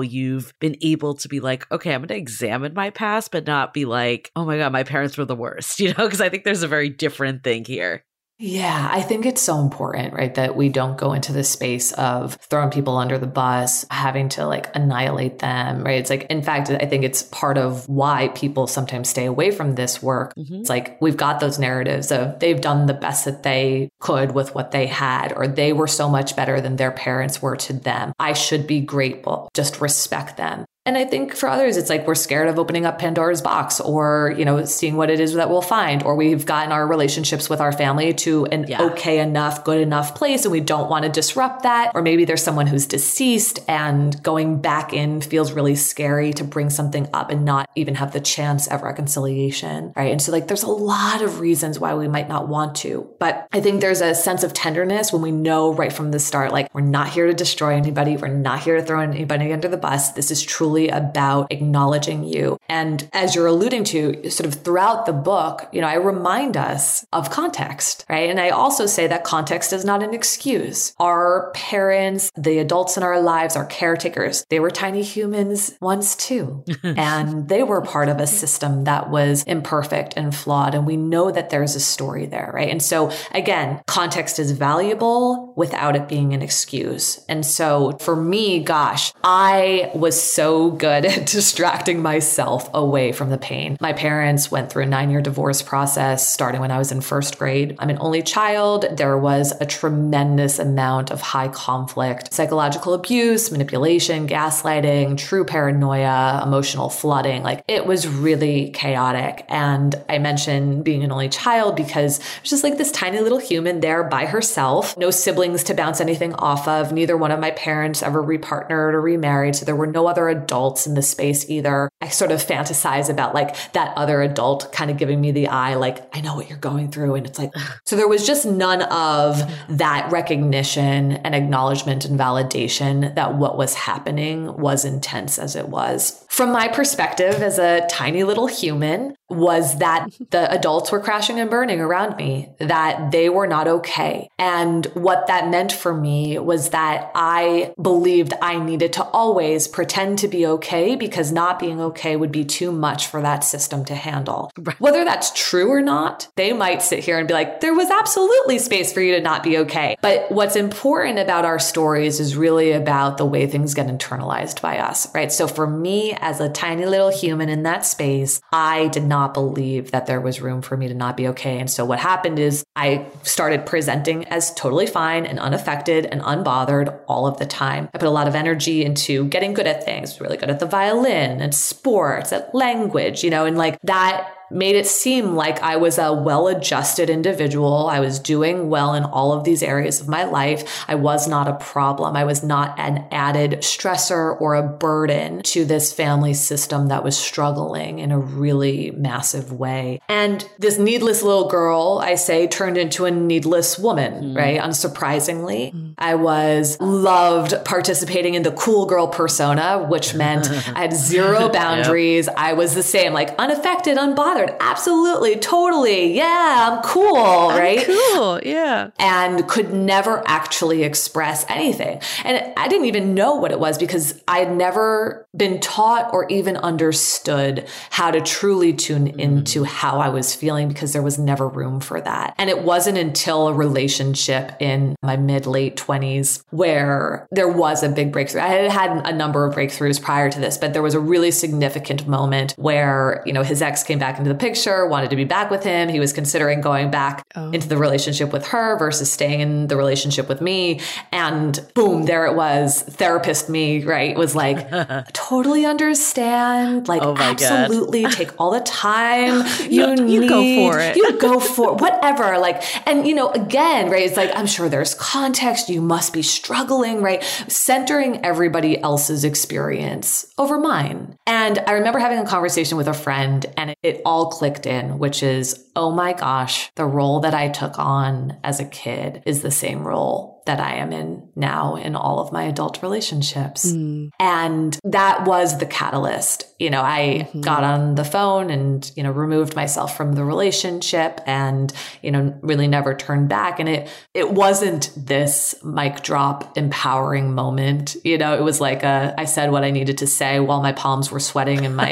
[0.00, 3.74] you've been able to be like, okay, I'm going to examine my past, but not
[3.74, 6.04] be like, oh my God, my parents were the worst, you know?
[6.04, 8.04] Because I think there's a very different thing here.
[8.42, 10.34] Yeah, I think it's so important, right?
[10.34, 14.46] That we don't go into the space of throwing people under the bus, having to
[14.46, 16.00] like annihilate them, right?
[16.00, 19.74] It's like, in fact, I think it's part of why people sometimes stay away from
[19.74, 20.34] this work.
[20.36, 20.54] Mm-hmm.
[20.54, 24.54] It's like we've got those narratives of they've done the best that they could with
[24.54, 28.14] what they had, or they were so much better than their parents were to them.
[28.18, 30.64] I should be grateful, just respect them.
[30.86, 34.34] And I think for others, it's like we're scared of opening up Pandora's box or,
[34.38, 37.60] you know, seeing what it is that we'll find, or we've gotten our relationships with
[37.60, 38.82] our family to an yeah.
[38.84, 41.92] okay enough, good enough place, and we don't want to disrupt that.
[41.94, 46.70] Or maybe there's someone who's deceased and going back in feels really scary to bring
[46.70, 49.92] something up and not even have the chance of reconciliation.
[49.94, 50.10] Right.
[50.10, 53.06] And so, like, there's a lot of reasons why we might not want to.
[53.18, 56.52] But I think there's a sense of tenderness when we know right from the start,
[56.52, 59.76] like, we're not here to destroy anybody, we're not here to throw anybody under the
[59.76, 60.12] bus.
[60.12, 62.58] This is truly truly about acknowledging you.
[62.68, 67.06] And as you're alluding to, sort of throughout the book, you know, I remind us
[67.12, 68.30] of context, right?
[68.30, 70.94] And I also say that context is not an excuse.
[70.98, 76.64] Our parents, the adults in our lives, our caretakers, they were tiny humans once too.
[76.82, 80.74] and they were part of a system that was imperfect and flawed.
[80.74, 82.70] And we know that there's a story there, right?
[82.70, 87.24] And so again, context is valuable without it being an excuse.
[87.28, 93.38] And so for me, gosh, I was so good at distracting myself away from the
[93.38, 93.78] pain.
[93.80, 97.38] My parents went through a nine year divorce process starting when I was in first
[97.38, 97.76] grade.
[97.78, 98.84] I'm an only child.
[98.92, 106.90] There was a tremendous amount of high conflict, psychological abuse, manipulation, gaslighting, true paranoia, emotional
[106.90, 107.42] flooding.
[107.42, 109.46] Like it was really chaotic.
[109.48, 113.38] And I mentioned being an only child because it was just like this tiny little
[113.38, 116.92] human there by herself, no siblings to bounce anything off of.
[116.92, 119.56] Neither one of my parents ever repartnered or remarried.
[119.56, 121.88] So there were no other adults adults in the space either.
[122.00, 125.74] I sort of fantasize about like that other adult kind of giving me the eye,
[125.74, 127.14] like, I know what you're going through.
[127.14, 127.52] And it's like,
[127.84, 133.74] so there was just none of that recognition and acknowledgement and validation that what was
[133.74, 136.24] happening was intense as it was.
[136.28, 141.48] From my perspective as a tiny little human, was that the adults were crashing and
[141.48, 144.28] burning around me, that they were not okay.
[144.38, 150.18] And what that meant for me was that I believed I needed to always pretend
[150.18, 153.94] to be okay because not being okay would be too much for that system to
[153.94, 154.50] handle.
[154.78, 158.58] Whether that's true or not, they might sit here and be like, there was absolutely
[158.58, 159.96] space for you to not be okay.
[160.02, 164.78] But what's important about our stories is really about the way things get internalized by
[164.78, 165.30] us, right?
[165.30, 169.34] So for me, as a tiny little human in that space, I did not not
[169.34, 171.58] believe that there was room for me to not be okay.
[171.58, 176.98] And so what happened is I started presenting as totally fine and unaffected and unbothered
[177.06, 177.88] all of the time.
[177.92, 180.66] I put a lot of energy into getting good at things, really good at the
[180.66, 185.76] violin and sports, at language, you know, and like that made it seem like I
[185.76, 187.86] was a well adjusted individual.
[187.86, 190.84] I was doing well in all of these areas of my life.
[190.88, 192.16] I was not a problem.
[192.16, 197.16] I was not an added stressor or a burden to this family system that was
[197.16, 200.00] struggling in a really massive way.
[200.08, 204.36] And this needless little girl, I say, turned into a needless woman, mm.
[204.36, 204.60] right?
[204.60, 205.94] Unsurprisingly, mm.
[205.98, 212.26] I was loved participating in the cool girl persona, which meant I had zero boundaries.
[212.26, 212.34] Yep.
[212.36, 214.39] I was the same, like unaffected, unbothered.
[214.60, 216.14] Absolutely, totally.
[216.14, 217.84] Yeah, I'm cool, I'm right?
[217.84, 218.90] Cool, yeah.
[218.98, 222.00] And could never actually express anything.
[222.24, 226.28] And I didn't even know what it was because I had never been taught or
[226.28, 229.18] even understood how to truly tune mm.
[229.18, 232.34] into how I was feeling because there was never room for that.
[232.38, 237.88] And it wasn't until a relationship in my mid late 20s where there was a
[237.88, 238.40] big breakthrough.
[238.40, 241.30] I had had a number of breakthroughs prior to this, but there was a really
[241.30, 245.24] significant moment where, you know, his ex came back into the picture, wanted to be
[245.24, 245.88] back with him.
[245.88, 247.50] He was considering going back oh.
[247.50, 250.80] into the relationship with her versus staying in the relationship with me.
[251.12, 252.80] And boom, there it was.
[252.82, 254.70] Therapist me, right, was like,
[255.12, 256.88] totally understand.
[256.88, 258.12] Like, oh absolutely God.
[258.12, 260.12] take all the time you, you need.
[260.12, 260.96] You go for it.
[260.96, 262.38] You go for whatever.
[262.38, 265.68] Like, and you know, again, right, it's like, I'm sure there's context.
[265.68, 267.22] You must be struggling, right?
[267.48, 271.18] Centering everybody else's experience over mine.
[271.26, 275.22] And I remember having a conversation with a friend and it all clicked in, which
[275.22, 279.50] is, oh my gosh, the role that I took on as a kid is the
[279.50, 283.70] same role that I am in now in all of my adult relationships.
[283.70, 284.10] Mm.
[284.18, 286.44] And that was the catalyst.
[286.58, 287.40] You know, I mm-hmm.
[287.40, 291.72] got on the phone and, you know, removed myself from the relationship and,
[292.02, 293.60] you know, really never turned back.
[293.60, 297.96] And it, it wasn't this mic drop empowering moment.
[298.04, 300.72] You know, it was like a, I said what I needed to say while my
[300.72, 301.90] palms were sweating and my,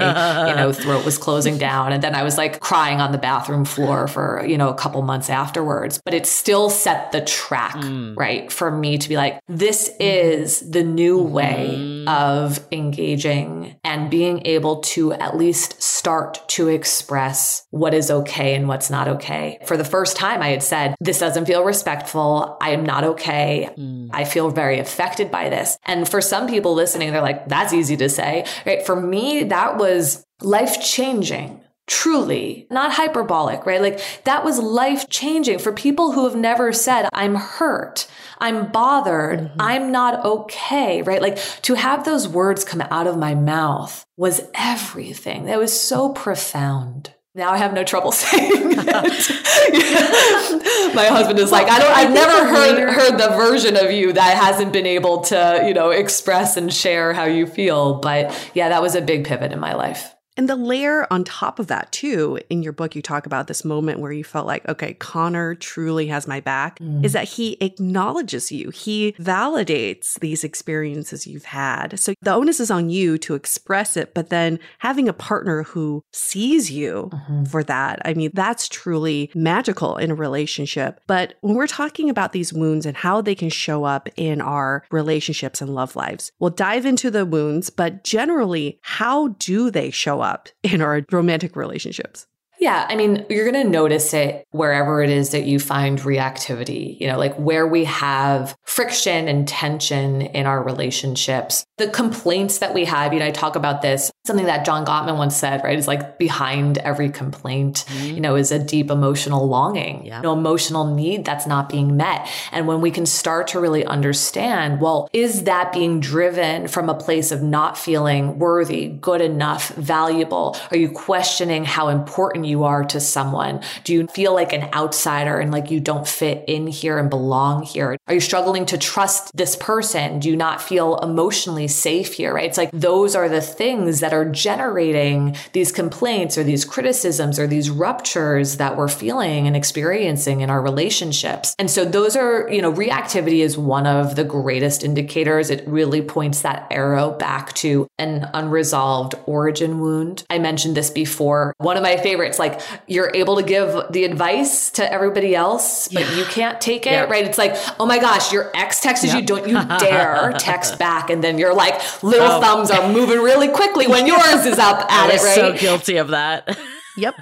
[0.48, 1.92] you know, throat was closing down.
[1.92, 5.00] And then I was like crying on the bathroom floor for, you know, a couple
[5.02, 8.16] months afterwards, but it still set the track, mm.
[8.16, 8.47] right?
[8.51, 12.09] For me to be like, this is the new way mm-hmm.
[12.09, 18.68] of engaging and being able to at least start to express what is okay and
[18.68, 19.59] what's not okay.
[19.66, 22.57] For the first time, I had said, this doesn't feel respectful.
[22.61, 23.70] I am not okay.
[23.76, 24.11] Mm.
[24.12, 25.78] I feel very affected by this.
[25.84, 28.84] And for some people listening, they're like, that's easy to say, right?
[28.84, 33.80] For me, that was life changing truly, not hyperbolic, right?
[33.80, 38.07] Like that was life changing for people who have never said, I'm hurt.
[38.39, 39.41] I'm bothered.
[39.41, 39.61] Mm-hmm.
[39.61, 41.20] I'm not okay, right?
[41.20, 45.47] Like to have those words come out of my mouth was everything.
[45.47, 47.14] That was so profound.
[47.34, 48.86] Now I have no trouble saying it.
[50.95, 54.36] My husband is like, I don't, I've never heard, heard the version of you that
[54.36, 58.01] hasn't been able to, you know, express and share how you feel.
[58.01, 60.14] But yeah, that was a big pivot in my life.
[60.39, 63.64] And the layer on top of that, too, in your book, you talk about this
[63.64, 67.05] moment where you felt like, okay, Connor truly has my back, mm.
[67.05, 68.70] is that he acknowledges you.
[68.70, 71.99] He validates these experiences you've had.
[71.99, 76.05] So the onus is on you to express it, but then having a partner who
[76.12, 77.45] sees you mm-hmm.
[77.47, 81.01] for that, I mean, that's truly magical in a relationship.
[81.09, 84.84] But when we're talking about these wounds and how they can show up in our
[84.93, 90.20] relationships and love lives, we'll dive into the wounds, but generally, how do they show
[90.20, 90.28] up?
[90.62, 92.26] In our romantic relationships.
[92.61, 96.98] Yeah, I mean, you're going to notice it wherever it is that you find reactivity,
[97.00, 101.64] you know, like where we have friction and tension in our relationships.
[101.76, 105.16] The complaints that we have, you know, I talk about this, something that John Gottman
[105.18, 105.78] once said, right?
[105.78, 108.14] Is like behind every complaint, mm-hmm.
[108.16, 110.16] you know, is a deep emotional longing, yeah.
[110.16, 112.28] you know, emotional need that's not being met.
[112.50, 116.94] And when we can start to really understand, well, is that being driven from a
[116.94, 120.56] place of not feeling worthy, good enough, valuable?
[120.72, 123.61] Are you questioning how important you are to someone?
[123.84, 127.62] Do you feel like an outsider and like you don't fit in here and belong
[127.62, 127.96] here?
[128.07, 130.18] Are you struggling to trust this person?
[130.18, 132.44] Do you not feel emotionally safe here, right?
[132.44, 137.46] It's like those are the things that are generating these complaints or these criticisms or
[137.46, 141.55] these ruptures that we're feeling and experiencing in our relationships.
[141.59, 145.51] And so those are, you know, reactivity is one of the greatest indicators.
[145.51, 150.24] It really points that arrow back to an unresolved origin wound.
[150.30, 151.55] I mentioned this before.
[151.59, 156.03] One of my favorites like you're able to give the advice to everybody else, but
[156.03, 156.16] yeah.
[156.16, 157.05] you can't take it, yeah.
[157.05, 157.24] right?
[157.24, 161.11] It's like, oh my gosh, your ex texted you, don't you dare text back.
[161.11, 162.41] And then you're like, little oh.
[162.41, 165.34] thumbs are moving really quickly when yours is up at it, right?
[165.34, 166.59] so guilty of that.
[166.99, 167.14] Yep.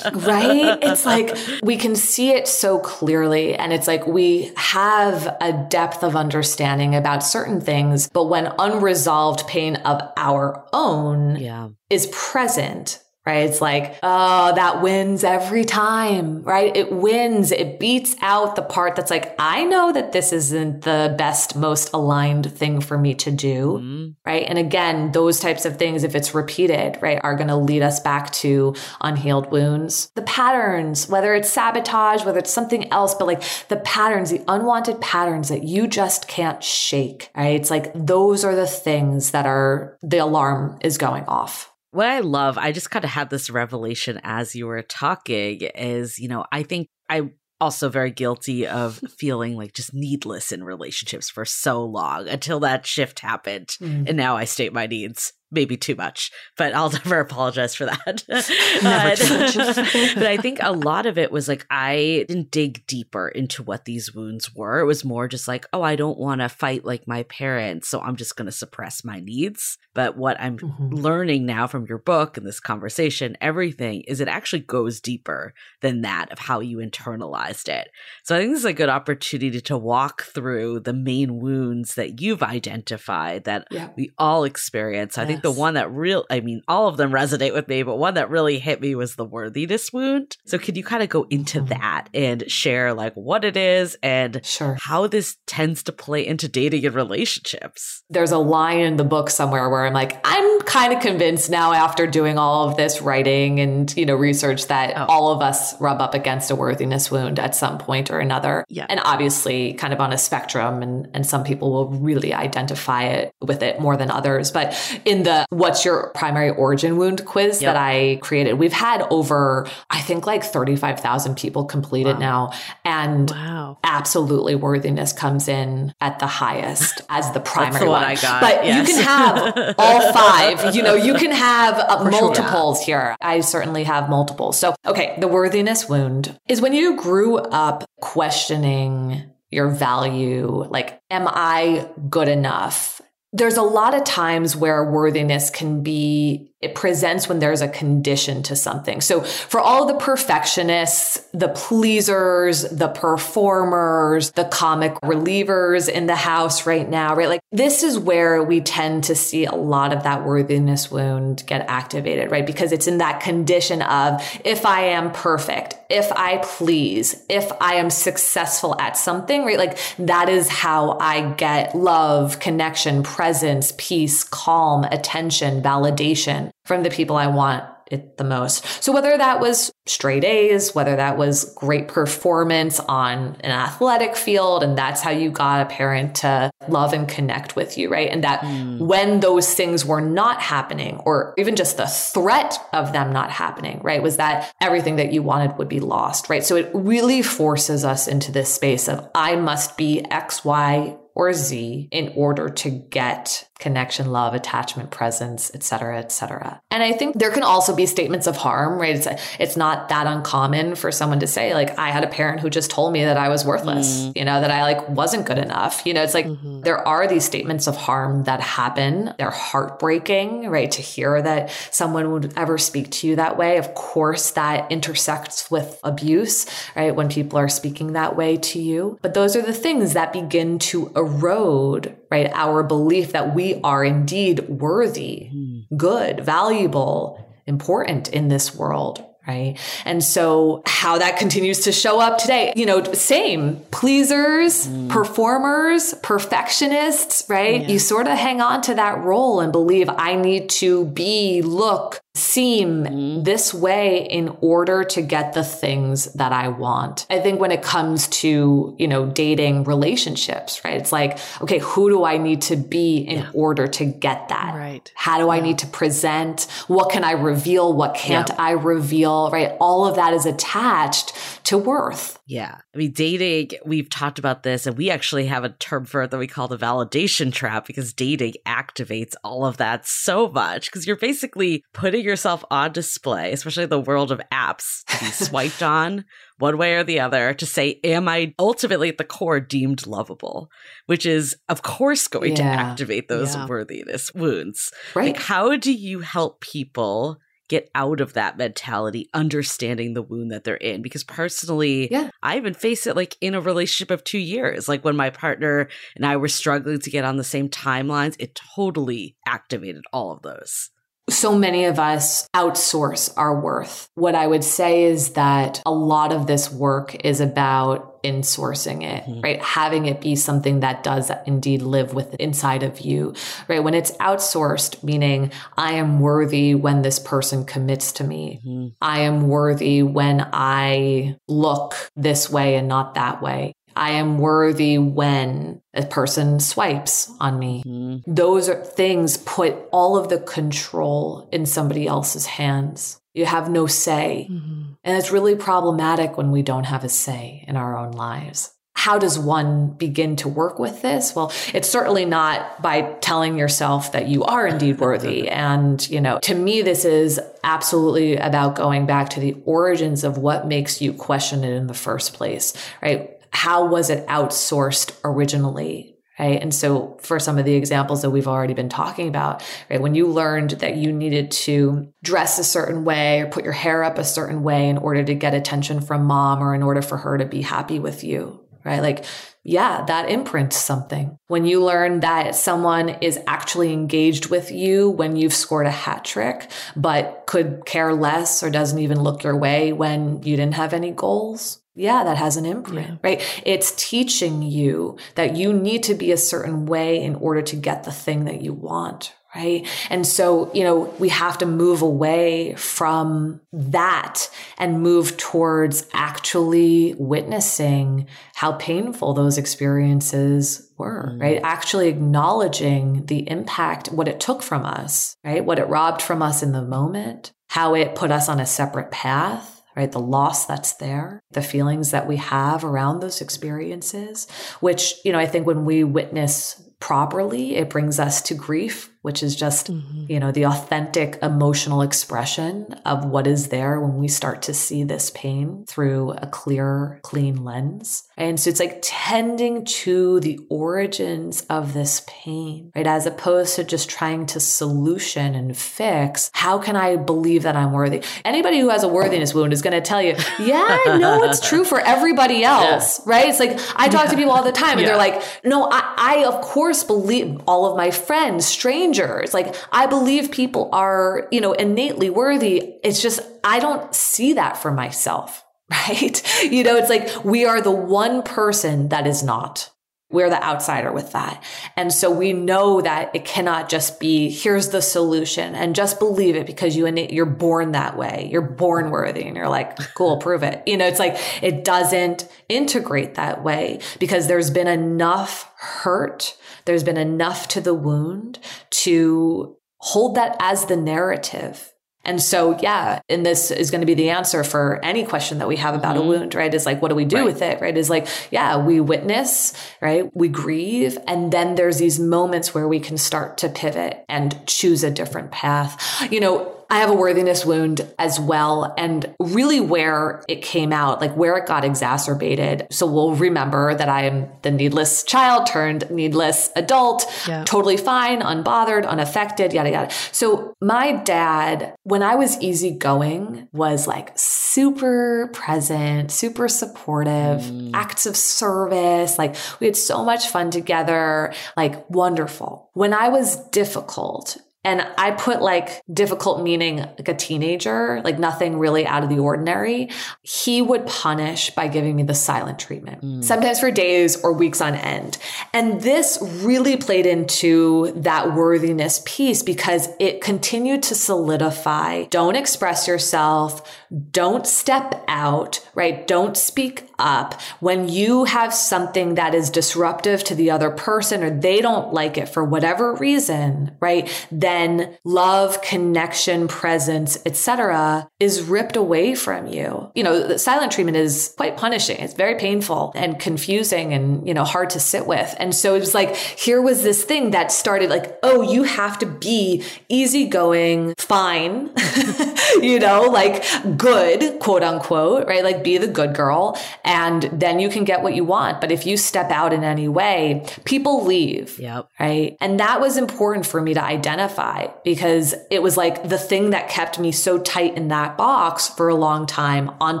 [0.14, 0.78] right?
[0.88, 3.54] It's like we can see it so clearly.
[3.54, 9.46] And it's like we have a depth of understanding about certain things, but when unresolved
[9.46, 11.68] pain of our own yeah.
[11.90, 13.46] is present, right?
[13.48, 16.74] It's like, oh, that wins every time, right?
[16.74, 17.52] It wins.
[17.52, 21.90] It beats out the part that's like, I know that this isn't the best, most
[21.92, 24.08] aligned thing for me to do, mm-hmm.
[24.24, 24.46] right?
[24.48, 28.00] And again, those types of things, if it's repeated, right, are going to lead us
[28.00, 30.10] back to unhealed wounds.
[30.14, 35.02] The patterns, whether it's sabotage, whether it's something else, but like the patterns, the unwanted
[35.02, 37.60] patterns that you just can't shake, right?
[37.60, 42.20] It's like those are the things that are the alarm is going off what I
[42.20, 46.44] love, I just kind of had this revelation as you were talking is, you know,
[46.52, 47.30] I think I
[47.60, 52.86] also very guilty of feeling like just needless in relationships for so long until that
[52.86, 53.68] shift happened.
[53.80, 54.08] Mm.
[54.08, 58.24] And now I state my needs maybe too much, but I'll never apologize for that.
[58.28, 63.62] but, but I think a lot of it was like I didn't dig deeper into
[63.62, 64.80] what these wounds were.
[64.80, 68.00] It was more just like, oh, I don't want to fight like my parents, so
[68.00, 69.78] I'm just going to suppress my needs.
[69.94, 70.94] But what I'm mm-hmm.
[70.94, 76.02] learning now from your book and this conversation, everything is it actually goes deeper than
[76.02, 77.88] that of how you internalized it.
[78.22, 82.20] So I think this is a good opportunity to walk through the main wounds that
[82.20, 83.88] you've identified that yeah.
[83.96, 85.18] we all experience.
[85.18, 87.82] I think think the one that real I mean all of them resonate with me,
[87.82, 90.36] but one that really hit me was the worthiness wound.
[90.46, 91.80] So could you kind of go into mm-hmm.
[91.80, 94.76] that and share like what it is and sure.
[94.80, 98.02] how this tends to play into dating and relationships?
[98.10, 101.72] There's a line in the book somewhere where I'm like, I'm kind of convinced now
[101.72, 105.06] after doing all of this writing and, you know, research that oh.
[105.08, 108.64] all of us rub up against a worthiness wound at some point or another.
[108.68, 108.86] Yeah.
[108.88, 113.32] And obviously kind of on a spectrum and, and some people will really identify it
[113.40, 114.50] with it more than others.
[114.50, 117.74] But in the what's your primary origin wound quiz yep.
[117.74, 118.54] that I created.
[118.54, 122.10] We've had over, I think like 35,000 people complete wow.
[122.12, 122.52] it now.
[122.84, 123.78] And wow.
[123.84, 128.04] absolutely worthiness comes in at the highest as the primary the one.
[128.04, 128.40] I got.
[128.40, 128.88] But yes.
[128.88, 132.86] you can have all five, you know, you can have uh, multiples sure.
[132.86, 133.16] here.
[133.20, 134.58] I certainly have multiples.
[134.58, 141.26] So, okay, the worthiness wound is when you grew up questioning your value, like, am
[141.26, 143.00] I good enough?
[143.32, 148.42] There's a lot of times where worthiness can be it presents when there's a condition
[148.42, 149.00] to something.
[149.00, 156.66] So for all the perfectionists, the pleasers, the performers, the comic relievers in the house
[156.66, 157.28] right now, right?
[157.28, 161.64] Like this is where we tend to see a lot of that worthiness wound get
[161.68, 162.44] activated, right?
[162.44, 167.74] Because it's in that condition of if I am perfect, if I please, if I
[167.74, 169.58] am successful at something, right?
[169.58, 176.90] Like that is how I get love, connection, presence, peace, calm, attention, validation from the
[176.90, 178.64] people I want it the most.
[178.82, 184.62] So whether that was straight A's, whether that was great performance on an athletic field,
[184.62, 188.10] and that's how you got a parent to love and connect with you, right?
[188.10, 188.78] And that mm.
[188.78, 193.80] when those things were not happening, or even just the threat of them not happening,
[193.82, 196.44] right, was that everything that you wanted would be lost, right?
[196.44, 201.32] So it really forces us into this space of I must be X, Y, or
[201.32, 206.60] Z in order to get connection, love, attachment, presence, et cetera, et cetera.
[206.70, 208.94] And I think there can also be statements of harm, right?
[208.94, 209.08] It's,
[209.40, 212.70] it's not that uncommon for someone to say, like, I had a parent who just
[212.70, 214.16] told me that I was worthless, mm.
[214.16, 215.82] you know, that I like wasn't good enough.
[215.84, 216.60] You know, it's like mm-hmm.
[216.60, 219.12] there are these statements of harm that happen.
[219.18, 220.70] They're heartbreaking, right?
[220.70, 223.58] To hear that someone would ever speak to you that way.
[223.58, 226.46] Of course, that intersects with abuse,
[226.76, 226.94] right?
[226.94, 228.98] When people are speaking that way to you.
[229.02, 232.30] But those are the things that begin to erode, right?
[232.32, 235.64] Our belief that we are indeed worthy, mm.
[235.76, 239.04] good, valuable, important in this world.
[239.26, 239.58] Right.
[239.84, 244.88] And so how that continues to show up today, you know, same pleasers, mm.
[244.88, 247.60] performers, perfectionists, right?
[247.60, 247.68] Yeah.
[247.68, 252.00] You sort of hang on to that role and believe I need to be, look,
[252.18, 253.22] seem mm-hmm.
[253.22, 257.06] this way in order to get the things that I want.
[257.08, 260.74] I think when it comes to, you know, dating relationships, right?
[260.74, 263.30] It's like, okay, who do I need to be in yeah.
[263.32, 264.54] order to get that?
[264.54, 264.92] Right.
[264.94, 265.32] How do yeah.
[265.32, 266.42] I need to present?
[266.66, 267.72] What can I reveal?
[267.72, 268.36] What can't yeah.
[268.38, 269.30] I reveal?
[269.30, 269.56] Right?
[269.60, 271.14] All of that is attached
[271.44, 272.17] to worth.
[272.28, 272.58] Yeah.
[272.74, 276.10] I mean, dating, we've talked about this, and we actually have a term for it
[276.10, 280.86] that we call the validation trap because dating activates all of that so much because
[280.86, 286.04] you're basically putting yourself on display, especially the world of apps, to be swiped on
[286.36, 290.50] one way or the other to say, Am I ultimately at the core deemed lovable?
[290.84, 292.36] Which is, of course, going yeah.
[292.36, 293.46] to activate those yeah.
[293.46, 294.70] worthiness wounds.
[294.94, 295.14] Right.
[295.14, 297.20] Like, how do you help people?
[297.48, 300.82] Get out of that mentality, understanding the wound that they're in.
[300.82, 302.10] Because personally, yeah.
[302.22, 304.68] I even faced it like in a relationship of two years.
[304.68, 308.40] Like when my partner and I were struggling to get on the same timelines, it
[308.54, 310.70] totally activated all of those.
[311.08, 313.88] So many of us outsource our worth.
[313.94, 319.04] What I would say is that a lot of this work is about insourcing it,
[319.04, 319.20] mm-hmm.
[319.20, 319.42] right?
[319.42, 323.14] Having it be something that does indeed live with inside of you,
[323.48, 323.62] right?
[323.62, 328.40] When it's outsourced, meaning I am worthy when this person commits to me.
[328.46, 328.68] Mm-hmm.
[328.80, 333.54] I am worthy when I look this way and not that way.
[333.78, 337.62] I am worthy when a person swipes on me.
[337.64, 338.12] Mm-hmm.
[338.12, 343.00] Those are things put all of the control in somebody else's hands.
[343.14, 344.28] You have no say.
[344.30, 344.72] Mm-hmm.
[344.82, 348.96] And it's really problematic when we don't have a say in our own lives how
[348.96, 351.12] does one begin to work with this?
[351.12, 355.28] Well, it's certainly not by telling yourself that you are indeed worthy.
[355.38, 360.16] And, you know, to me, this is absolutely about going back to the origins of
[360.16, 363.17] what makes you question it in the first place, right?
[363.32, 365.94] How was it outsourced originally?
[366.18, 366.42] Right.
[366.42, 369.94] And so for some of the examples that we've already been talking about, right, when
[369.94, 373.98] you learned that you needed to dress a certain way or put your hair up
[373.98, 377.18] a certain way in order to get attention from mom or in order for her
[377.18, 378.82] to be happy with you, right?
[378.82, 379.04] Like,
[379.44, 381.16] yeah, that imprints something.
[381.28, 386.04] When you learn that someone is actually engaged with you when you've scored a hat
[386.04, 390.72] trick, but could care less or doesn't even look your way when you didn't have
[390.72, 392.96] any goals, yeah, that has an imprint, yeah.
[393.02, 393.42] right?
[393.46, 397.84] It's teaching you that you need to be a certain way in order to get
[397.84, 399.66] the thing that you want, right?
[399.88, 406.94] And so, you know, we have to move away from that and move towards actually
[406.98, 411.20] witnessing how painful those experiences were, mm.
[411.20, 411.40] right?
[411.44, 415.44] Actually acknowledging the impact, what it took from us, right?
[415.44, 418.90] What it robbed from us in the moment, how it put us on a separate
[418.90, 419.92] path right?
[419.92, 425.20] The loss that's there, the feelings that we have around those experiences, which, you know,
[425.20, 430.04] I think when we witness properly, it brings us to grief, which is just, mm-hmm.
[430.08, 434.82] you know, the authentic emotional expression of what is there when we start to see
[434.82, 438.04] this pain through a clear, clean lens.
[438.16, 442.86] And so it's like tending to the origins of this pain, right?
[442.86, 446.30] As opposed to just trying to solution and fix.
[446.34, 448.02] How can I believe that I'm worthy?
[448.24, 451.46] Anybody who has a worthiness wound is going to tell you, yeah, I know it's
[451.46, 453.04] true for everybody else, yeah.
[453.06, 453.28] right?
[453.28, 454.10] It's like I talk yeah.
[454.10, 454.88] to people all the time and yeah.
[454.88, 458.87] they're like, no, I, I of course believe all of my friends, strangers,
[459.34, 462.76] like I believe people are, you know, innately worthy.
[462.82, 465.44] It's just, I don't see that for myself.
[465.70, 466.42] right?
[466.44, 469.70] You know, it's like we are the one person that is not.
[470.10, 471.44] We're the outsider with that.
[471.76, 476.34] And so we know that it cannot just be, here's the solution and just believe
[476.34, 478.26] it because you, you're born that way.
[478.32, 479.24] You're born worthy.
[479.24, 480.62] And you're like, cool, prove it.
[480.66, 486.34] You know, it's like, it doesn't integrate that way because there's been enough hurt.
[486.68, 488.38] There's been enough to the wound
[488.70, 491.72] to hold that as the narrative
[492.08, 495.46] and so, yeah, and this is going to be the answer for any question that
[495.46, 496.06] we have about mm-hmm.
[496.06, 496.52] a wound, right?
[496.52, 497.24] Is like, what do we do right.
[497.26, 497.76] with it, right?
[497.76, 499.52] Is like, yeah, we witness,
[499.82, 500.10] right?
[500.16, 500.96] We grieve.
[501.06, 505.32] And then there's these moments where we can start to pivot and choose a different
[505.32, 506.10] path.
[506.10, 508.74] You know, I have a worthiness wound as well.
[508.76, 512.66] And really where it came out, like where it got exacerbated.
[512.70, 517.44] So we'll remember that I am the needless child turned needless adult, yeah.
[517.44, 519.94] totally fine, unbothered, unaffected, yada, yada.
[520.12, 527.70] So my dad, when I was easygoing, was like super present, super supportive, mm.
[527.72, 529.18] acts of service.
[529.18, 532.68] Like we had so much fun together, like wonderful.
[532.74, 538.58] When I was difficult and I put like difficult meaning like a teenager, like nothing
[538.58, 539.90] really out of the ordinary.
[540.22, 543.24] He would punish by giving me the silent treatment, mm.
[543.24, 545.16] sometimes for days or weeks on end.
[545.54, 552.88] And this really played into that worthiness piece because it continued to solidify don't express
[552.88, 553.62] yourself,
[554.10, 556.06] don't step out, right?
[556.06, 557.40] Don't speak up.
[557.60, 562.18] When you have something that is disruptive to the other person or they don't like
[562.18, 564.08] it for whatever reason, right?
[564.30, 568.08] Then love, connection, presence, etc.
[568.20, 569.90] is ripped away from you.
[569.94, 571.98] You know, the silent treatment is quite punishing.
[571.98, 575.34] It's very painful and confusing and, you know, hard to sit with.
[575.38, 578.98] And so it was like, here was this thing that started like, oh, you have
[579.00, 581.70] to be easygoing, fine,
[582.60, 583.44] you know, like
[583.76, 585.44] good, quote unquote, right?
[585.44, 586.58] Like be the good girl.
[586.88, 588.62] And then you can get what you want.
[588.62, 591.58] But if you step out in any way, people leave.
[591.58, 591.90] Yep.
[592.00, 592.38] Right.
[592.40, 596.70] And that was important for me to identify because it was like the thing that
[596.70, 600.00] kept me so tight in that box for a long time on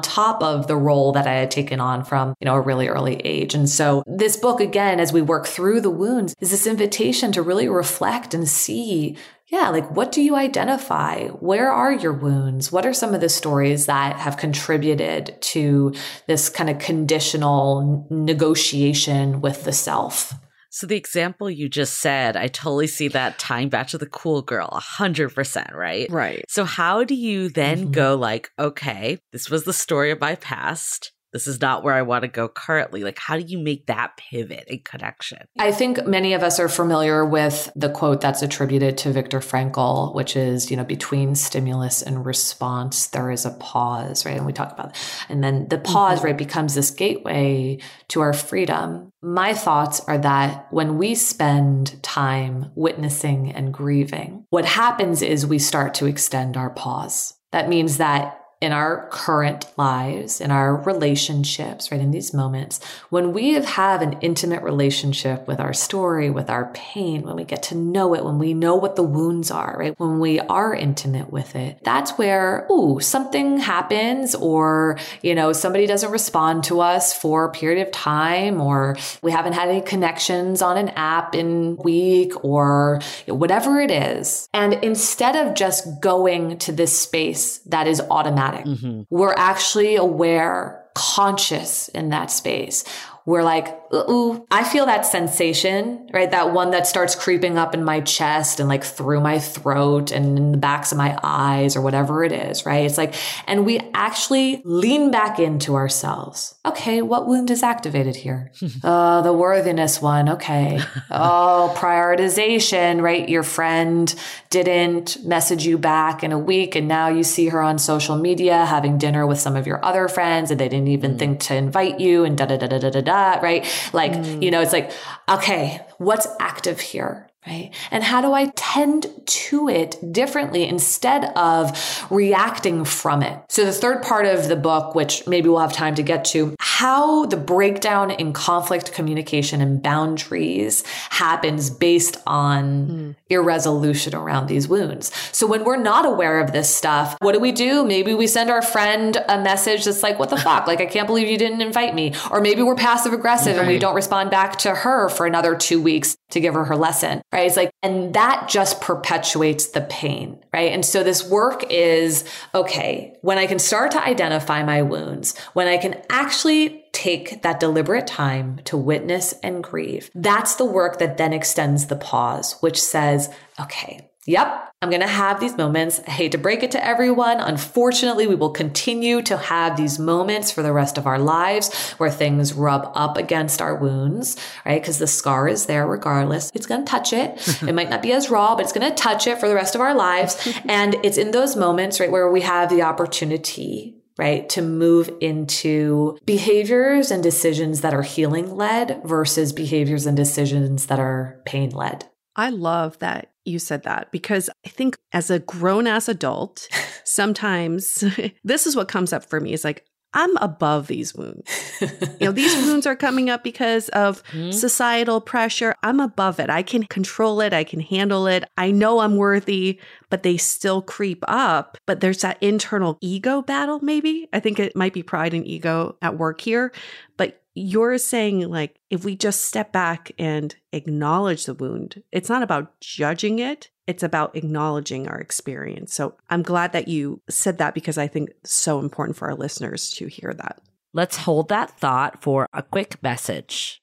[0.00, 3.16] top of the role that I had taken on from, you know, a really early
[3.16, 3.54] age.
[3.54, 7.42] And so this book, again, as we work through the wounds, is this invitation to
[7.42, 9.14] really reflect and see
[9.50, 11.28] yeah, like what do you identify?
[11.28, 12.70] Where are your wounds?
[12.70, 15.94] What are some of the stories that have contributed to
[16.26, 20.34] this kind of conditional negotiation with the self?
[20.70, 24.42] So the example you just said, I totally see that tying back to the cool
[24.42, 26.10] girl, a hundred percent, right?
[26.10, 26.44] Right.
[26.46, 27.90] So how do you then mm-hmm.
[27.92, 32.02] go like, okay, this was the story of my past this is not where I
[32.02, 33.04] want to go currently.
[33.04, 35.46] Like, how do you make that pivot and connection?
[35.58, 40.14] I think many of us are familiar with the quote that's attributed to Viktor Frankl,
[40.14, 44.36] which is, you know, between stimulus and response, there is a pause, right?
[44.36, 45.24] And we talk about that.
[45.28, 46.26] And then the pause, mm-hmm.
[46.28, 49.12] right, becomes this gateway to our freedom.
[49.22, 55.58] My thoughts are that when we spend time witnessing and grieving, what happens is we
[55.58, 57.34] start to extend our pause.
[57.52, 62.00] That means that in our current lives, in our relationships, right?
[62.00, 67.22] In these moments, when we have an intimate relationship with our story, with our pain,
[67.22, 69.94] when we get to know it, when we know what the wounds are, right?
[69.98, 75.86] When we are intimate with it, that's where, ooh, something happens or, you know, somebody
[75.86, 80.62] doesn't respond to us for a period of time or we haven't had any connections
[80.62, 84.48] on an app in week or whatever it is.
[84.52, 89.02] And instead of just going to this space that is automatic, Mm-hmm.
[89.10, 92.84] We're actually aware, conscious in that space
[93.28, 96.30] we're like, ooh, I feel that sensation, right?
[96.30, 100.38] That one that starts creeping up in my chest and like through my throat and
[100.38, 102.86] in the backs of my eyes or whatever it is, right?
[102.86, 103.14] It's like,
[103.46, 106.54] and we actually lean back into ourselves.
[106.64, 108.50] Okay, what wound is activated here?
[108.82, 110.30] uh, the worthiness one.
[110.30, 110.80] Okay.
[111.10, 113.28] oh, prioritization, right?
[113.28, 114.14] Your friend
[114.48, 118.64] didn't message you back in a week and now you see her on social media
[118.64, 121.18] having dinner with some of your other friends and they didn't even mm.
[121.18, 123.66] think to invite you and da da da da da da that, right?
[123.92, 124.42] Like, mm.
[124.42, 124.90] you know, it's like,
[125.28, 127.27] okay, what's active here?
[127.48, 127.70] Right?
[127.90, 133.40] And how do I tend to it differently instead of reacting from it?
[133.48, 136.54] So the third part of the book, which maybe we'll have time to get to,
[136.60, 143.14] how the breakdown in conflict communication and boundaries happens based on mm.
[143.30, 145.10] irresolution around these wounds.
[145.32, 147.84] So when we're not aware of this stuff, what do we do?
[147.84, 150.66] Maybe we send our friend a message that's like, what the fuck?
[150.66, 152.14] Like, I can't believe you didn't invite me.
[152.30, 153.62] Or maybe we're passive aggressive right.
[153.62, 156.76] and we don't respond back to her for another two weeks to give her her
[156.76, 157.37] lesson, right?
[157.46, 160.72] It's like, and that just perpetuates the pain, right?
[160.72, 162.24] And so this work is
[162.54, 167.60] okay, when I can start to identify my wounds, when I can actually take that
[167.60, 172.80] deliberate time to witness and grieve, that's the work that then extends the pause, which
[172.80, 176.02] says, okay, Yep, I'm going to have these moments.
[176.06, 177.40] I hate to break it to everyone.
[177.40, 182.10] Unfortunately, we will continue to have these moments for the rest of our lives where
[182.10, 184.82] things rub up against our wounds, right?
[184.82, 186.52] Because the scar is there regardless.
[186.54, 187.62] It's going to touch it.
[187.66, 189.74] it might not be as raw, but it's going to touch it for the rest
[189.74, 190.36] of our lives.
[190.68, 194.48] and it's in those moments, right, where we have the opportunity right?
[194.48, 200.98] To move into behaviors and decisions that are healing led versus behaviors and decisions that
[200.98, 202.04] are pain led.
[202.34, 206.68] I love that you said that because I think as a grown ass adult,
[207.04, 208.04] sometimes
[208.44, 209.84] this is what comes up for me is like,
[210.14, 211.50] I'm above these wounds.
[211.82, 214.52] you know, these wounds are coming up because of mm-hmm.
[214.52, 215.74] societal pressure.
[215.82, 216.48] I'm above it.
[216.48, 217.52] I can control it.
[217.52, 218.44] I can handle it.
[218.56, 219.78] I know I'm worthy,
[220.08, 221.76] but they still creep up.
[221.86, 224.28] But there's that internal ego battle, maybe.
[224.32, 226.72] I think it might be pride and ego at work here.
[227.18, 232.42] But you're saying like if we just step back and acknowledge the wound it's not
[232.42, 235.94] about judging it it's about acknowledging our experience.
[235.94, 239.34] So i'm glad that you said that because i think it's so important for our
[239.34, 240.60] listeners to hear that.
[240.92, 243.82] Let's hold that thought for a quick message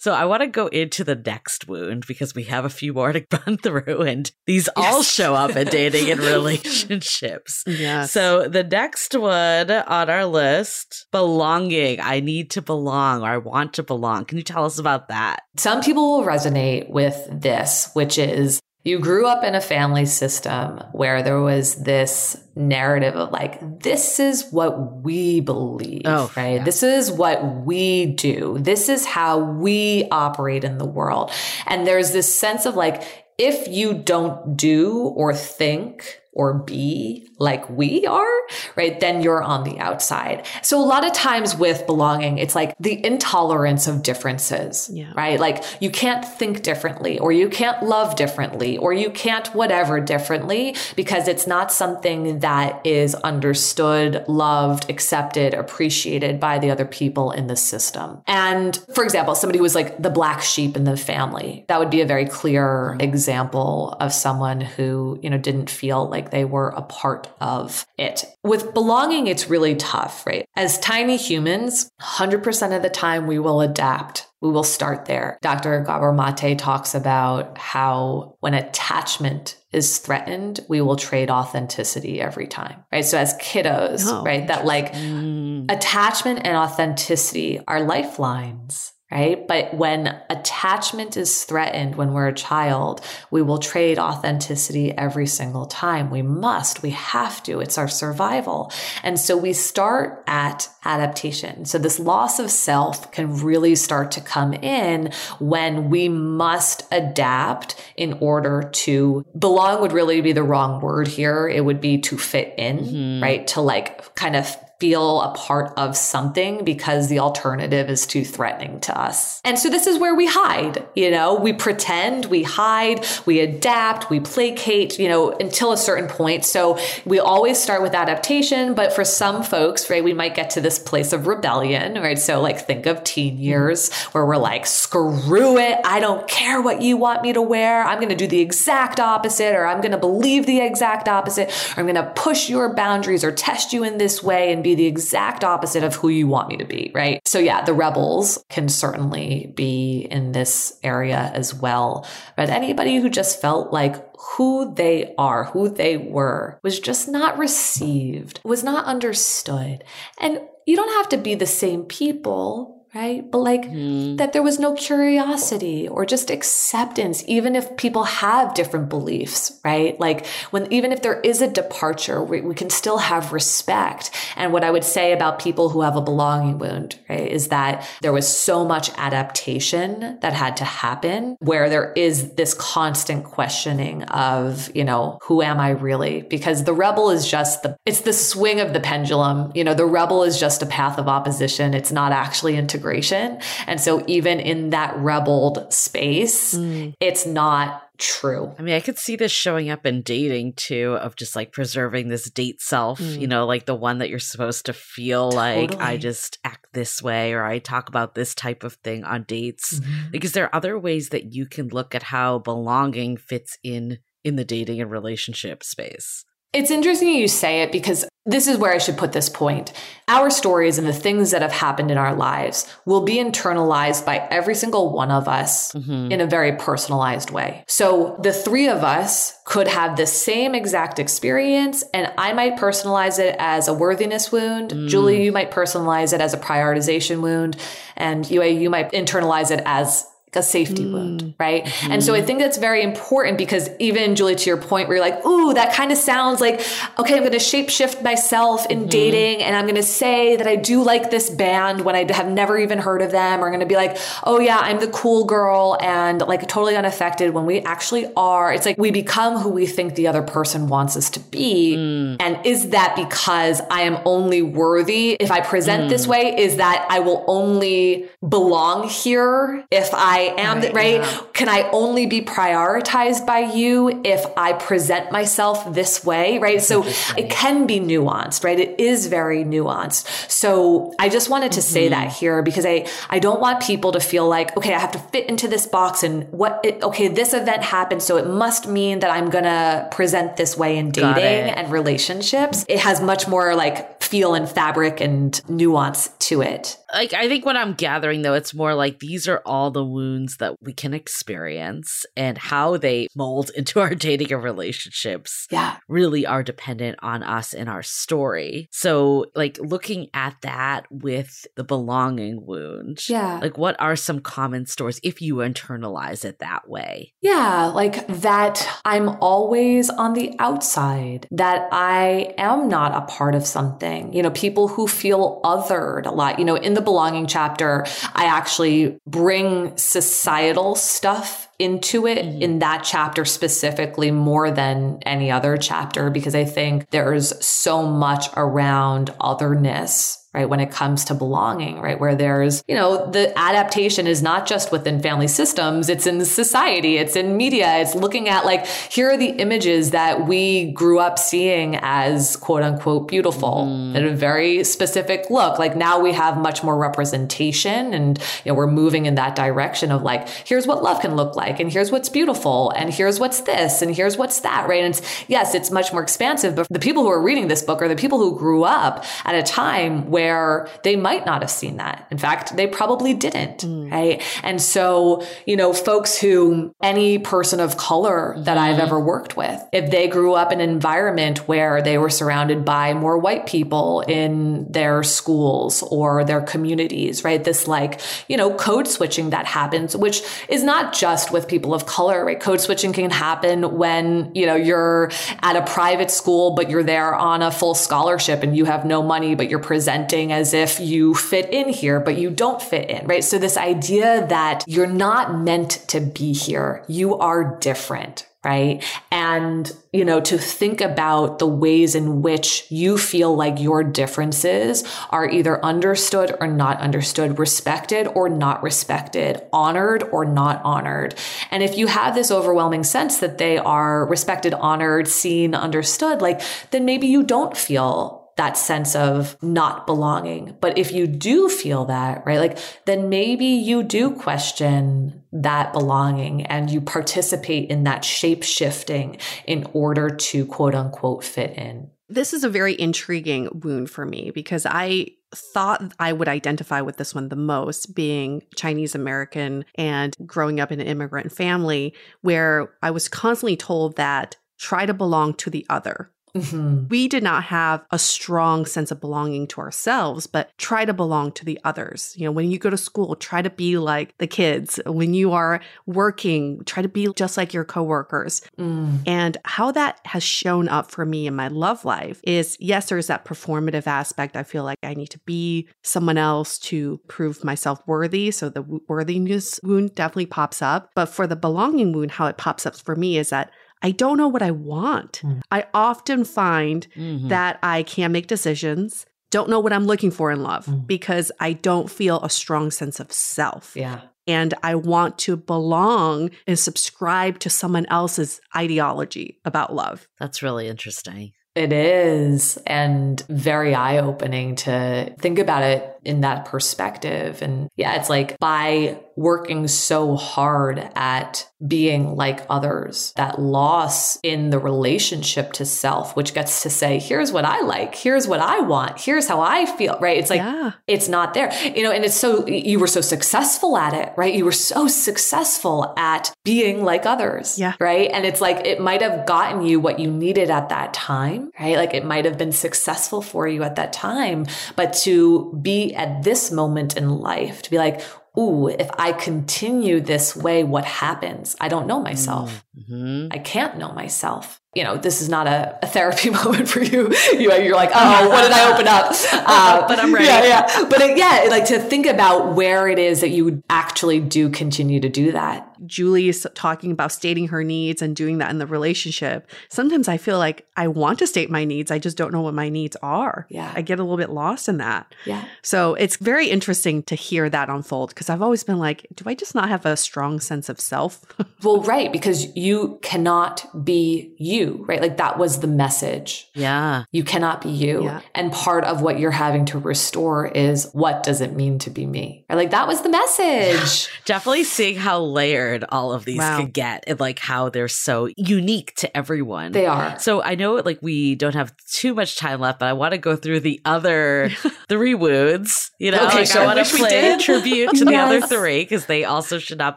[0.00, 3.12] So I want to go into the next wound because we have a few more
[3.12, 4.94] to run through, and these yes.
[4.94, 7.62] all show up in dating and relationships.
[7.66, 8.06] Yeah.
[8.06, 12.00] So the next one on our list, belonging.
[12.00, 14.24] I need to belong or I want to belong.
[14.24, 15.42] Can you tell us about that?
[15.58, 20.82] Some people will resonate with this, which is you grew up in a family system
[20.92, 26.54] where there was this narrative of like, this is what we believe, oh, right?
[26.56, 26.64] Yeah.
[26.64, 28.56] This is what we do.
[28.58, 31.30] This is how we operate in the world.
[31.66, 33.02] And there's this sense of like,
[33.36, 38.40] if you don't do or think or be like we are,
[38.76, 38.98] right?
[38.98, 40.46] Then you're on the outside.
[40.62, 45.12] So a lot of times with belonging, it's like the intolerance of differences, yeah.
[45.14, 45.38] right?
[45.38, 50.76] Like you can't think differently or you can't love differently or you can't whatever differently
[50.96, 57.48] because it's not something that is understood, loved, accepted, appreciated by the other people in
[57.48, 58.22] the system.
[58.26, 61.90] And for example, somebody who was like the black sheep in the family, that would
[61.90, 63.00] be a very clear mm-hmm.
[63.00, 67.86] example of someone who, you know, didn't feel like like they were a part of
[67.98, 68.24] it.
[68.42, 70.46] With belonging, it's really tough, right?
[70.56, 74.26] As tiny humans, 100% of the time we will adapt.
[74.40, 75.38] We will start there.
[75.42, 75.80] Dr.
[75.80, 82.82] Gabor Mate talks about how when attachment is threatened, we will trade authenticity every time,
[82.90, 83.04] right?
[83.04, 85.70] So as kiddos, oh, right, that like mm.
[85.70, 89.46] attachment and authenticity are lifelines right?
[89.46, 93.00] But when attachment is threatened when we're a child,
[93.30, 96.10] we will trade authenticity every single time.
[96.10, 97.60] We must, we have to.
[97.60, 98.72] It's our survival.
[99.02, 101.64] And so we start at adaptation.
[101.64, 107.74] So this loss of self can really start to come in when we must adapt
[107.96, 111.48] in order to belong would really be the wrong word here.
[111.48, 113.22] It would be to fit in, mm-hmm.
[113.22, 113.46] right?
[113.48, 118.80] To like kind of feel a part of something because the alternative is too threatening
[118.80, 119.42] to us.
[119.44, 124.08] And so this is where we hide, you know, we pretend, we hide, we adapt,
[124.08, 126.46] we placate, you know, until a certain point.
[126.46, 130.62] So we always start with adaptation, but for some folks, right, we might get to
[130.62, 132.18] this place of rebellion, right?
[132.18, 135.78] So like think of teen years where we're like, screw it.
[135.84, 137.84] I don't care what you want me to wear.
[137.84, 141.50] I'm going to do the exact opposite or I'm going to believe the exact opposite
[141.76, 144.69] or I'm going to push your boundaries or test you in this way and be
[144.70, 147.20] be the exact opposite of who you want me to be, right?
[147.26, 152.06] So yeah, the rebels can certainly be in this area as well.
[152.36, 153.96] But anybody who just felt like
[154.36, 159.84] who they are, who they were, was just not received, was not understood.
[160.18, 163.30] And you don't have to be the same people right?
[163.30, 164.16] But like mm.
[164.16, 169.98] that there was no curiosity or just acceptance, even if people have different beliefs, right?
[170.00, 174.10] Like when, even if there is a departure, we, we, can still have respect.
[174.36, 177.88] And what I would say about people who have a belonging wound, right, is that
[178.02, 184.02] there was so much adaptation that had to happen where there is this constant questioning
[184.04, 186.22] of, you know, who am I really?
[186.22, 189.52] Because the rebel is just the, it's the swing of the pendulum.
[189.54, 191.72] You know, the rebel is just a path of opposition.
[191.72, 193.38] It's not actually into integration.
[193.66, 196.94] And so even in that rebelled space, mm.
[197.00, 198.54] it's not true.
[198.58, 202.08] I mean, I could see this showing up in dating too, of just like preserving
[202.08, 203.20] this date self, mm.
[203.20, 205.66] you know, like the one that you're supposed to feel totally.
[205.68, 209.24] like I just act this way or I talk about this type of thing on
[209.24, 209.78] dates.
[209.78, 210.10] Mm-hmm.
[210.10, 214.36] Because there are other ways that you can look at how belonging fits in in
[214.36, 216.24] the dating and relationship space.
[216.52, 219.72] It's interesting you say it because this is where I should put this point.
[220.08, 224.18] Our stories and the things that have happened in our lives will be internalized by
[224.30, 226.12] every single one of us mm-hmm.
[226.12, 227.64] in a very personalized way.
[227.66, 233.18] So the three of us could have the same exact experience, and I might personalize
[233.18, 234.72] it as a worthiness wound.
[234.72, 234.88] Mm.
[234.88, 237.56] Julie, you might personalize it as a prioritization wound,
[237.96, 240.92] and you, you might internalize it as a safety mm.
[240.92, 241.64] wound, right?
[241.64, 241.92] Mm-hmm.
[241.92, 245.04] And so I think that's very important because even Julie, to your point, where you're
[245.04, 246.60] like, ooh, that kind of sounds like,
[246.98, 248.88] okay, I'm going to shapeshift myself in mm-hmm.
[248.88, 252.30] dating and I'm going to say that I do like this band when I have
[252.30, 254.88] never even heard of them, or I'm going to be like, oh yeah, I'm the
[254.88, 258.52] cool girl and like totally unaffected when we actually are.
[258.52, 261.76] It's like we become who we think the other person wants us to be.
[261.76, 262.16] Mm.
[262.20, 265.88] And is that because I am only worthy if I present mm.
[265.88, 266.36] this way?
[266.38, 270.74] Is that I will only belong here if I I am, right?
[270.74, 270.94] right?
[271.00, 271.20] Yeah.
[271.32, 276.60] Can I only be prioritized by you if I present myself this way, right?
[276.60, 276.84] So
[277.16, 278.58] it can be nuanced, right?
[278.58, 280.30] It is very nuanced.
[280.30, 281.72] So I just wanted to mm-hmm.
[281.72, 284.92] say that here because I, I don't want people to feel like, okay, I have
[284.92, 288.02] to fit into this box and what, it, okay, this event happened.
[288.02, 292.64] So it must mean that I'm going to present this way in dating and relationships.
[292.68, 297.44] It has much more like feel and fabric and nuance to it like I think
[297.44, 300.94] what I'm gathering though, it's more like these are all the wounds that we can
[300.94, 305.46] experience and how they mold into our dating and relationships.
[305.50, 305.76] Yeah.
[305.88, 308.68] Really are dependent on us and our story.
[308.70, 313.08] So like looking at that with the belonging wound.
[313.08, 313.38] Yeah.
[313.40, 317.14] Like what are some common stories if you internalize it that way?
[317.20, 317.66] Yeah.
[317.66, 323.99] Like that I'm always on the outside, that I am not a part of something.
[324.12, 327.86] You know, people who feel othered a lot, you know, in the the belonging chapter,
[328.14, 332.42] I actually bring societal stuff into it mm-hmm.
[332.42, 338.28] in that chapter specifically more than any other chapter because I think there's so much
[338.36, 340.48] around otherness right?
[340.48, 341.98] When it comes to belonging, right?
[341.98, 346.98] Where there's, you know, the adaptation is not just within family systems, it's in society,
[346.98, 351.18] it's in media, it's looking at like, here are the images that we grew up
[351.18, 353.96] seeing as quote unquote beautiful mm.
[353.96, 355.58] and a very specific look.
[355.58, 359.90] Like now we have much more representation and, you know, we're moving in that direction
[359.90, 363.40] of like, here's what love can look like and here's what's beautiful and here's what's
[363.40, 364.84] this and here's what's that, right?
[364.84, 367.82] And it's, yes, it's much more expansive, but the people who are reading this book
[367.82, 371.78] are the people who grew up at a time where they might not have seen
[371.78, 372.06] that.
[372.10, 373.58] In fact, they probably didn't.
[373.58, 373.90] Mm.
[373.90, 374.22] Right.
[374.42, 378.60] And so, you know, folks who any person of color that mm.
[378.60, 378.82] I've mm-hmm.
[378.82, 382.94] ever worked with, if they grew up in an environment where they were surrounded by
[382.94, 387.42] more white people in their schools or their communities, right?
[387.42, 391.86] This like, you know, code switching that happens, which is not just with people of
[391.86, 392.40] color, right?
[392.40, 395.10] Code switching can happen when, you know, you're
[395.42, 399.02] at a private school, but you're there on a full scholarship and you have no
[399.02, 403.06] money, but you're presenting as if you fit in here, but you don't fit in,
[403.06, 403.24] right?
[403.24, 408.82] So this idea that you're not meant to be here, you are different, right?
[409.10, 414.82] And, you know, to think about the ways in which you feel like your differences
[415.10, 421.14] are either understood or not understood, respected or not respected, honored or not honored.
[421.50, 426.40] And if you have this overwhelming sense that they are respected, honored, seen, understood, like,
[426.70, 430.56] then maybe you don't feel that sense of not belonging.
[430.62, 436.46] But if you do feel that, right, like then maybe you do question that belonging
[436.46, 441.90] and you participate in that shape shifting in order to quote unquote fit in.
[442.08, 446.96] This is a very intriguing wound for me because I thought I would identify with
[446.96, 452.72] this one the most, being Chinese American and growing up in an immigrant family where
[452.82, 456.10] I was constantly told that try to belong to the other.
[456.34, 456.88] Mm-hmm.
[456.88, 461.32] We did not have a strong sense of belonging to ourselves, but try to belong
[461.32, 462.14] to the others.
[462.16, 464.80] You know, when you go to school, try to be like the kids.
[464.86, 468.42] When you are working, try to be just like your coworkers.
[468.58, 469.00] Mm.
[469.06, 473.08] And how that has shown up for me in my love life is yes, there's
[473.08, 474.36] that performative aspect.
[474.36, 478.30] I feel like I need to be someone else to prove myself worthy.
[478.30, 480.90] So the worthiness wound definitely pops up.
[480.94, 483.50] But for the belonging wound, how it pops up for me is that
[483.82, 485.22] I don't know what I want.
[485.22, 485.40] Mm.
[485.50, 487.28] I often find mm-hmm.
[487.28, 490.86] that I can't make decisions, don't know what I'm looking for in love mm.
[490.86, 493.74] because I don't feel a strong sense of self.
[493.76, 494.00] Yeah.
[494.26, 500.06] And I want to belong and subscribe to someone else's ideology about love.
[500.18, 501.32] That's really interesting.
[501.56, 507.42] It is, and very eye opening to think about it in that perspective.
[507.42, 514.50] And yeah, it's like by working so hard at being like others, that loss in
[514.50, 518.60] the relationship to self, which gets to say, here's what I like, here's what I
[518.60, 520.16] want, here's how I feel, right?
[520.16, 520.72] It's like, yeah.
[520.86, 524.34] it's not there, you know, and it's so, you were so successful at it, right?
[524.34, 527.74] You were so successful at being like others, yeah.
[527.78, 528.10] right?
[528.10, 531.76] And it's like, it might have gotten you what you needed at that time, right?
[531.76, 534.46] Like it might have been successful for you at that time,
[534.76, 538.00] but to be at this moment in life to be like,
[538.38, 541.56] ooh, if I continue this way, what happens?
[541.60, 542.64] I don't know myself.
[542.78, 543.28] Mm-hmm.
[543.30, 547.12] I can't know myself you know, this is not a, a therapy moment for you.
[547.32, 547.52] you.
[547.52, 549.00] You're like, oh, what did I open up?
[549.52, 550.26] Uh, but I'm ready.
[550.26, 550.88] Yeah, yeah.
[550.88, 555.00] But it, yeah, like to think about where it is that you actually do continue
[555.00, 555.69] to do that.
[555.86, 559.50] Julie is talking about stating her needs and doing that in the relationship.
[559.68, 561.90] Sometimes I feel like I want to state my needs.
[561.90, 563.46] I just don't know what my needs are.
[563.48, 563.72] Yeah.
[563.74, 565.14] I get a little bit lost in that.
[565.24, 565.44] Yeah.
[565.62, 569.34] So it's very interesting to hear that unfold because I've always been like, do I
[569.34, 571.20] just not have a strong sense of self?
[571.62, 572.12] well, right.
[572.12, 575.00] Because you cannot be you right?
[575.00, 576.50] Like that was the message.
[576.54, 577.04] Yeah.
[577.12, 578.04] You cannot be you.
[578.04, 578.20] Yeah.
[578.34, 582.06] And part of what you're having to restore is what does it mean to be
[582.06, 582.44] me?
[582.48, 582.56] Right?
[582.56, 584.10] Like that was the message.
[584.24, 586.58] Definitely seeing how layered all of these wow.
[586.58, 589.72] can get and like how they're so unique to everyone.
[589.72, 590.18] They are.
[590.18, 593.18] So I know like we don't have too much time left, but I want to
[593.18, 594.50] go through the other
[594.88, 595.90] three wounds.
[595.98, 596.62] You know, okay, like sure.
[596.62, 598.08] I want to play tribute to yes.
[598.08, 599.96] the other three because they also should not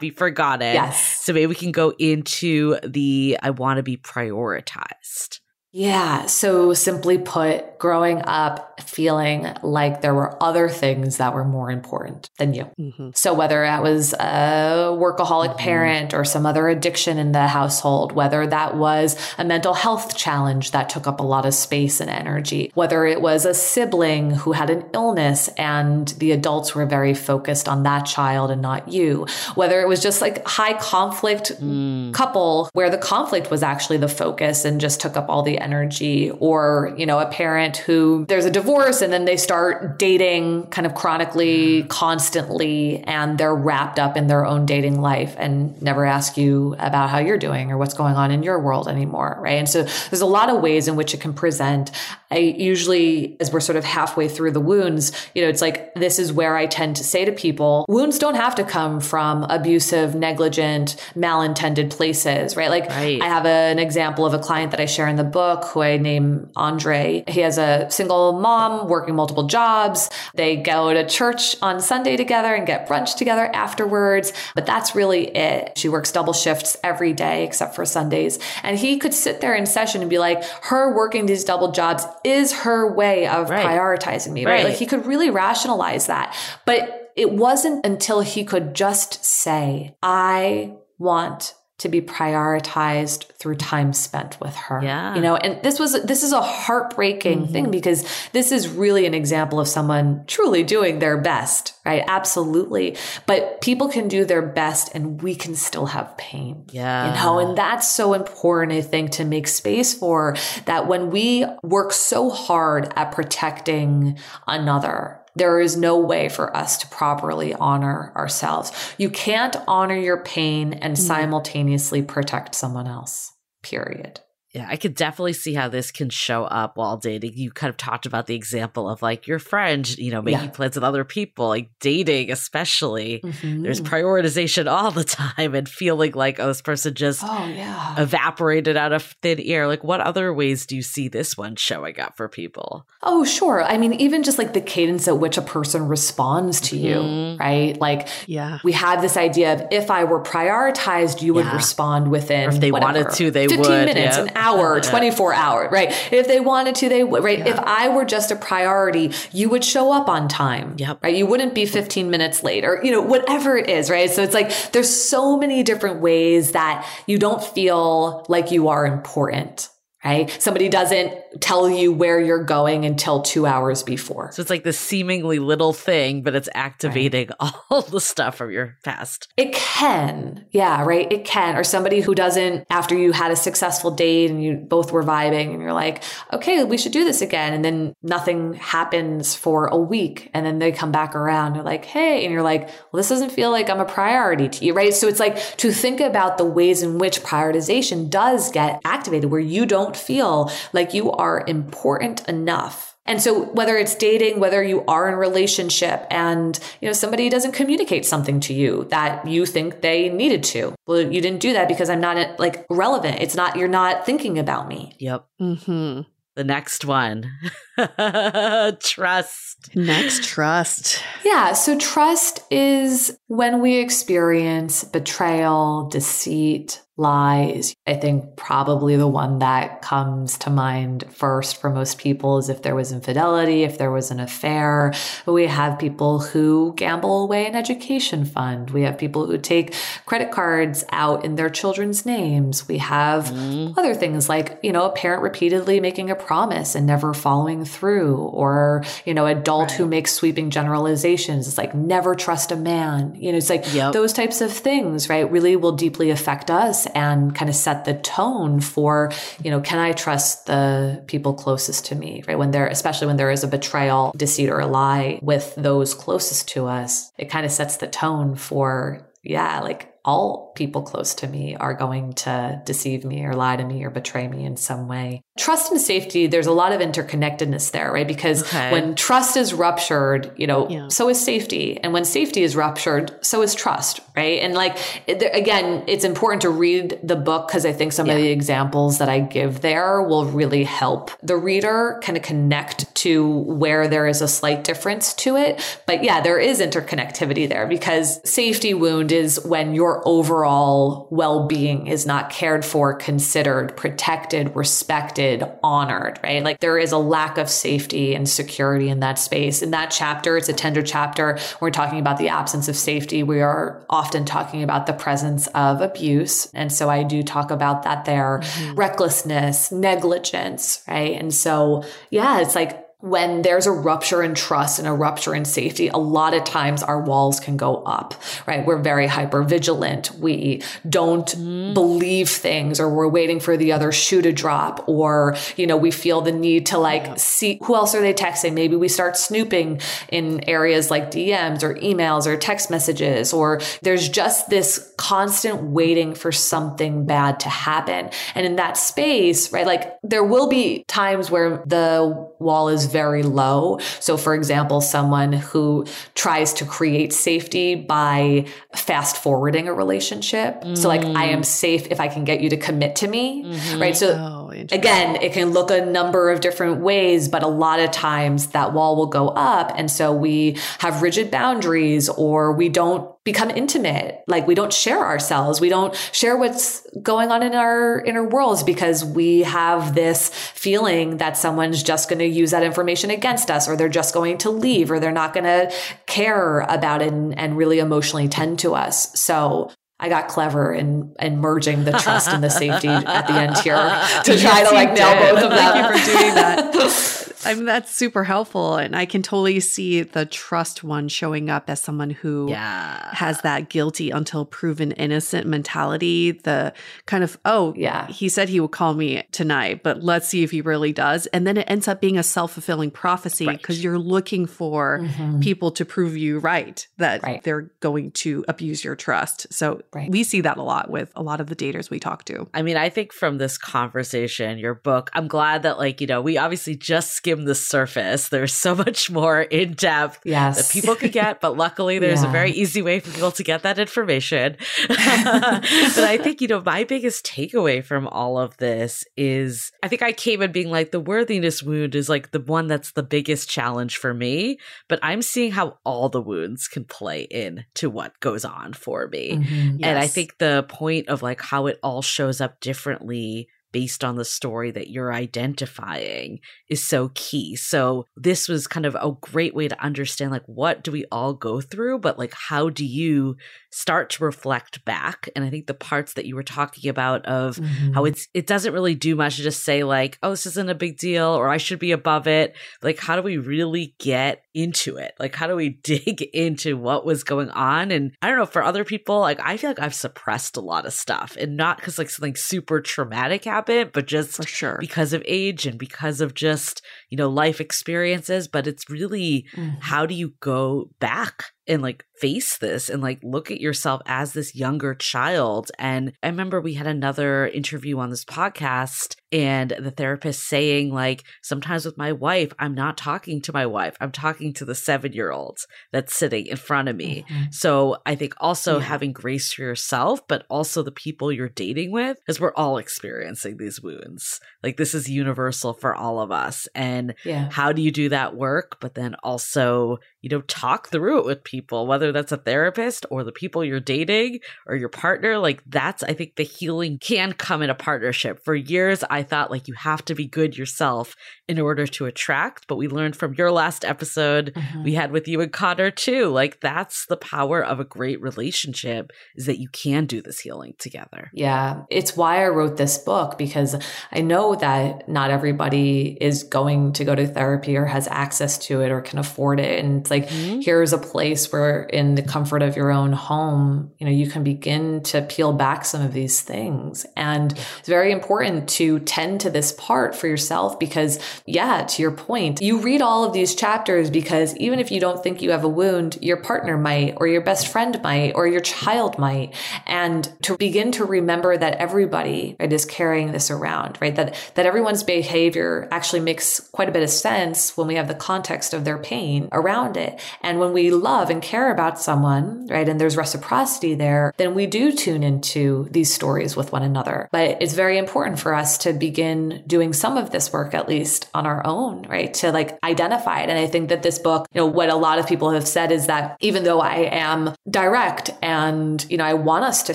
[0.00, 0.74] be forgotten.
[0.74, 1.24] Yes.
[1.24, 5.40] So maybe we can go into the I want to be prioritized.
[5.74, 6.26] Yeah.
[6.26, 12.30] So simply put, growing up feeling like there were other things that were more important
[12.38, 12.70] than you.
[12.78, 13.10] Mm-hmm.
[13.14, 15.58] So whether that was a workaholic mm-hmm.
[15.58, 20.70] parent or some other addiction in the household, whether that was a mental health challenge
[20.70, 24.52] that took up a lot of space and energy, whether it was a sibling who
[24.52, 29.26] had an illness and the adults were very focused on that child and not you,
[29.56, 32.14] whether it was just like high conflict mm.
[32.14, 36.30] couple where the conflict was actually the focus and just took up all the energy
[36.38, 40.86] or, you know, a parent who there's a divorce and then they start dating kind
[40.86, 41.88] of chronically, mm.
[41.88, 47.10] constantly, and they're wrapped up in their own dating life and never ask you about
[47.10, 49.38] how you're doing or what's going on in your world anymore.
[49.40, 49.58] Right.
[49.58, 51.90] And so there's a lot of ways in which it can present.
[52.30, 56.18] I usually, as we're sort of halfway through the wounds, you know, it's like this
[56.18, 60.14] is where I tend to say to people, wounds don't have to come from abusive,
[60.14, 62.70] negligent, malintended places, right?
[62.70, 63.22] Like right.
[63.22, 65.64] I have a, an example of a client that I share in the book book
[65.70, 67.24] who I name Andre.
[67.28, 70.10] He has a single mom working multiple jobs.
[70.34, 74.32] They go to church on Sunday together and get brunch together afterwards.
[74.54, 75.78] But that's really it.
[75.78, 78.38] She works double shifts every day except for Sundays.
[78.62, 82.04] And he could sit there in session and be like, her working these double jobs
[82.24, 83.64] is her way of right.
[83.64, 84.52] prioritizing me, right?
[84.52, 84.64] right?
[84.64, 86.36] Like he could really rationalize that.
[86.64, 93.92] But it wasn't until he could just say, I want to be prioritized through time
[93.92, 94.80] spent with her.
[94.82, 95.16] Yeah.
[95.16, 97.52] You know, and this was this is a heartbreaking mm-hmm.
[97.52, 102.04] thing because this is really an example of someone truly doing their best, right?
[102.06, 102.96] Absolutely.
[103.26, 106.64] But people can do their best and we can still have pain.
[106.70, 107.08] Yeah.
[107.08, 111.44] You know, and that's so important, I think, to make space for that when we
[111.64, 114.16] work so hard at protecting
[114.46, 118.72] another, there is no way for us to properly honor ourselves.
[118.98, 121.06] You can't honor your pain and mm-hmm.
[121.06, 123.32] simultaneously protect someone else,
[123.62, 124.20] period.
[124.54, 127.32] Yeah, I could definitely see how this can show up while dating.
[127.34, 130.50] You kind of talked about the example of like your friend, you know, making yeah.
[130.50, 133.18] plans with other people, like dating, especially.
[133.18, 133.62] Mm-hmm.
[133.62, 138.00] There's prioritization all the time and feeling like, oh, this person just oh, yeah.
[138.00, 139.66] evaporated out of thin air.
[139.66, 142.86] Like, what other ways do you see this one showing up for people?
[143.02, 143.64] Oh, sure.
[143.64, 147.40] I mean, even just like the cadence at which a person responds to you, mm-hmm.
[147.40, 147.76] right?
[147.80, 152.50] Like, yeah, we have this idea of if I were prioritized, you would respond within.
[152.50, 153.84] Or if they whatever, wanted to, they 15 would.
[153.86, 154.43] minutes, yeah.
[154.44, 155.90] Hour, 24 hours, right?
[156.12, 157.38] If they wanted to, they would, right?
[157.38, 157.48] Yeah.
[157.48, 161.02] If I were just a priority, you would show up on time, yep.
[161.02, 161.14] right?
[161.14, 164.10] You wouldn't be 15 minutes late or, you know, whatever it is, right?
[164.10, 168.86] So it's like there's so many different ways that you don't feel like you are
[168.86, 169.70] important
[170.04, 170.30] right?
[170.38, 174.32] Somebody doesn't tell you where you're going until two hours before.
[174.32, 177.52] So it's like this seemingly little thing, but it's activating right.
[177.70, 179.28] all the stuff from your past.
[179.36, 180.46] It can.
[180.50, 181.10] Yeah, right.
[181.10, 181.56] It can.
[181.56, 185.52] Or somebody who doesn't, after you had a successful date and you both were vibing
[185.52, 187.52] and you're like, okay, we should do this again.
[187.52, 190.30] And then nothing happens for a week.
[190.34, 191.54] And then they come back around.
[191.54, 194.64] They're like, hey, and you're like, well, this doesn't feel like I'm a priority to
[194.64, 194.92] you, right?
[194.92, 199.40] So it's like to think about the ways in which prioritization does get activated where
[199.40, 204.62] you don't don't feel like you are important enough and so whether it's dating, whether
[204.62, 209.44] you are in relationship and, you know, somebody doesn't communicate something to you that you
[209.44, 210.74] think they needed to.
[210.86, 213.20] Well, you didn't do that because I'm not like relevant.
[213.20, 214.96] It's not, you're not thinking about me.
[215.00, 215.26] Yep.
[215.40, 216.00] Mm-hmm.
[216.36, 217.30] The next one.
[218.80, 219.74] trust.
[219.74, 221.02] Next, trust.
[221.24, 221.52] Yeah.
[221.52, 227.74] So trust is when we experience betrayal, deceit, lies.
[227.88, 232.62] I think probably the one that comes to mind first for most people is if
[232.62, 234.92] there was infidelity, if there was an affair.
[235.26, 238.70] We have people who gamble away an education fund.
[238.70, 239.74] We have people who take
[240.06, 242.68] credit cards out in their children's names.
[242.68, 243.76] We have mm.
[243.76, 248.16] other things like, you know, a parent repeatedly making a promise and never following through
[248.16, 249.78] or, you know, adult right.
[249.78, 251.48] who makes sweeping generalizations.
[251.48, 253.14] It's like never trust a man.
[253.14, 253.92] You know, it's like yep.
[253.92, 257.94] those types of things, right, really will deeply affect us and kind of set the
[257.94, 259.12] tone for,
[259.42, 262.38] you know, can I trust the people closest to me, right?
[262.38, 266.48] When there, especially when there is a betrayal, deceit, or a lie with those closest
[266.48, 271.26] to us, it kind of sets the tone for, yeah, like all people close to
[271.26, 274.86] me are going to deceive me or lie to me or betray me in some
[274.86, 275.22] way.
[275.38, 278.06] Trust and safety, there's a lot of interconnectedness there, right?
[278.06, 278.70] Because okay.
[278.70, 280.88] when trust is ruptured, you know, yeah.
[280.88, 281.78] so is safety.
[281.80, 284.40] And when safety is ruptured, so is trust, right?
[284.40, 284.76] And like,
[285.08, 288.12] again, it's important to read the book because I think some yeah.
[288.12, 292.94] of the examples that I give there will really help the reader kind of connect
[292.96, 295.80] to where there is a slight difference to it.
[295.86, 301.86] But yeah, there is interconnectivity there because safety wound is when your overall well being
[301.86, 306.42] is not cared for, considered, protected, respected, honored, right?
[306.42, 309.62] Like there is a lack of safety and security in that space.
[309.62, 311.38] In that chapter, it's a tender chapter.
[311.60, 313.22] We're talking about the absence of safety.
[313.22, 316.46] We are often talking about the presence of abuse.
[316.54, 318.74] And so I do talk about that there mm-hmm.
[318.74, 321.18] recklessness, negligence, right?
[321.18, 325.44] And so, yeah, it's like when there's a rupture in trust and a rupture in
[325.44, 328.14] safety, a lot of times our walls can go up,
[328.46, 328.64] right?
[328.64, 330.10] We're very hyper vigilant.
[330.12, 331.74] We don't mm.
[331.74, 335.90] believe things or we're waiting for the other shoe to drop or, you know, we
[335.90, 337.14] feel the need to like yeah.
[337.16, 338.54] see who else are they texting?
[338.54, 344.08] Maybe we start snooping in areas like DMs or emails or text messages or there's
[344.08, 348.08] just this constant waiting for something bad to happen.
[348.34, 349.66] And in that space, right?
[349.66, 353.78] Like there will be times where the wall is very low.
[353.98, 355.84] So, for example, someone who
[356.14, 360.62] tries to create safety by fast forwarding a relationship.
[360.62, 360.78] Mm.
[360.78, 363.82] So, like, I am safe if I can get you to commit to me, mm-hmm.
[363.82, 363.96] right?
[363.96, 367.90] So, oh, again, it can look a number of different ways, but a lot of
[367.90, 369.72] times that wall will go up.
[369.74, 374.22] And so we have rigid boundaries or we don't become intimate.
[374.26, 375.60] Like we don't share ourselves.
[375.60, 381.16] We don't share what's going on in our inner worlds because we have this feeling
[381.16, 384.50] that someone's just going to use that information against us or they're just going to
[384.50, 385.74] leave or they're not going to
[386.06, 389.18] care about it and, and really emotionally tend to us.
[389.18, 393.56] So I got clever in, in merging the trust and the safety at the end
[393.58, 393.76] here
[394.24, 395.58] to try yes, to like nail both of them.
[395.58, 397.20] Thank you for doing that.
[397.46, 398.76] I mean, that's super helpful.
[398.76, 403.14] And I can totally see the trust one showing up as someone who yeah.
[403.14, 406.32] has that guilty until proven innocent mentality.
[406.32, 406.72] The
[407.06, 410.50] kind of, oh, yeah, he said he would call me tonight, but let's see if
[410.50, 411.26] he really does.
[411.26, 413.84] And then it ends up being a self fulfilling prophecy because right.
[413.84, 415.40] you're looking for mm-hmm.
[415.40, 417.42] people to prove you right, that right.
[417.42, 419.52] they're going to abuse your trust.
[419.52, 420.10] So right.
[420.10, 422.48] we see that a lot with a lot of the daters we talk to.
[422.54, 426.20] I mean, I think from this conversation, your book, I'm glad that, like, you know,
[426.20, 428.28] we obviously just skipped skim the surface.
[428.28, 430.56] There's so much more in depth yes.
[430.56, 432.28] that people could get, but luckily there's yeah.
[432.28, 434.56] a very easy way for people to get that information.
[434.88, 440.02] but I think, you know, my biggest takeaway from all of this is I think
[440.02, 443.48] I came in being like the worthiness wound is like the one that's the biggest
[443.48, 444.58] challenge for me,
[444.88, 449.08] but I'm seeing how all the wounds can play in to what goes on for
[449.08, 449.32] me.
[449.32, 449.76] Mm-hmm.
[449.78, 449.80] Yes.
[449.82, 454.14] And I think the point of like how it all shows up differently based on
[454.14, 456.38] the story that you're identifying
[456.68, 457.56] is so key.
[457.56, 461.34] So this was kind of a great way to understand like what do we all
[461.34, 463.36] go through, but like how do you
[463.72, 465.28] start to reflect back?
[465.34, 467.94] And I think the parts that you were talking about of mm-hmm.
[467.94, 470.74] how it's it doesn't really do much to just say like, oh, this isn't a
[470.76, 472.54] big deal or I should be above it.
[472.80, 475.14] Like how do we really get into it?
[475.18, 477.90] Like how do we dig into what was going on?
[477.90, 480.86] And I don't know, for other people, like I feel like I've suppressed a lot
[480.86, 484.76] of stuff and not because like something super traumatic happened but just For sure.
[484.80, 488.48] because of age and because of just, you know, life experiences.
[488.48, 489.76] But it's really mm-hmm.
[489.80, 494.32] how do you go back and like face this and like look at yourself as
[494.32, 495.70] this younger child.
[495.78, 501.24] And I remember we had another interview on this podcast and the therapist saying like
[501.42, 503.96] sometimes with my wife I'm not talking to my wife.
[504.00, 505.58] I'm talking to the 7-year-old
[505.92, 507.24] that's sitting in front of me.
[507.28, 507.44] Mm-hmm.
[507.50, 508.84] So I think also yeah.
[508.84, 513.56] having grace for yourself but also the people you're dating with because we're all experiencing
[513.56, 514.40] these wounds.
[514.62, 516.68] Like this is universal for all of us.
[516.74, 517.48] And yeah.
[517.50, 521.44] how do you do that work but then also you know, talk through it with
[521.44, 525.36] people, whether that's a therapist or the people you're dating or your partner.
[525.36, 528.42] Like, that's, I think, the healing can come in a partnership.
[528.42, 531.14] For years, I thought like you have to be good yourself
[531.46, 534.82] in order to attract, but we learned from your last episode mm-hmm.
[534.82, 536.28] we had with you and Connor too.
[536.28, 540.72] Like, that's the power of a great relationship is that you can do this healing
[540.78, 541.30] together.
[541.34, 541.82] Yeah.
[541.90, 543.76] It's why I wrote this book because
[544.10, 548.80] I know that not everybody is going to go to therapy or has access to
[548.80, 549.84] it or can afford it.
[549.84, 550.60] And Like mm-hmm.
[550.60, 554.44] here's a place where in the comfort of your own home, you know, you can
[554.44, 557.04] begin to peel back some of these things.
[557.16, 562.12] And it's very important to tend to this part for yourself because yeah, to your
[562.12, 565.64] point, you read all of these chapters because even if you don't think you have
[565.64, 569.52] a wound, your partner might, or your best friend might, or your child might.
[569.86, 574.14] And to begin to remember that everybody right, is carrying this around, right?
[574.14, 578.14] That, that everyone's behavior actually makes quite a bit of sense when we have the
[578.14, 580.03] context of their pain around it.
[580.42, 584.66] And when we love and care about someone, right, and there's reciprocity there, then we
[584.66, 587.28] do tune into these stories with one another.
[587.32, 591.28] But it's very important for us to begin doing some of this work, at least
[591.34, 592.32] on our own, right?
[592.34, 593.48] To like identify it.
[593.48, 595.92] And I think that this book, you know, what a lot of people have said
[595.92, 599.94] is that even though I am direct and, you know, I want us to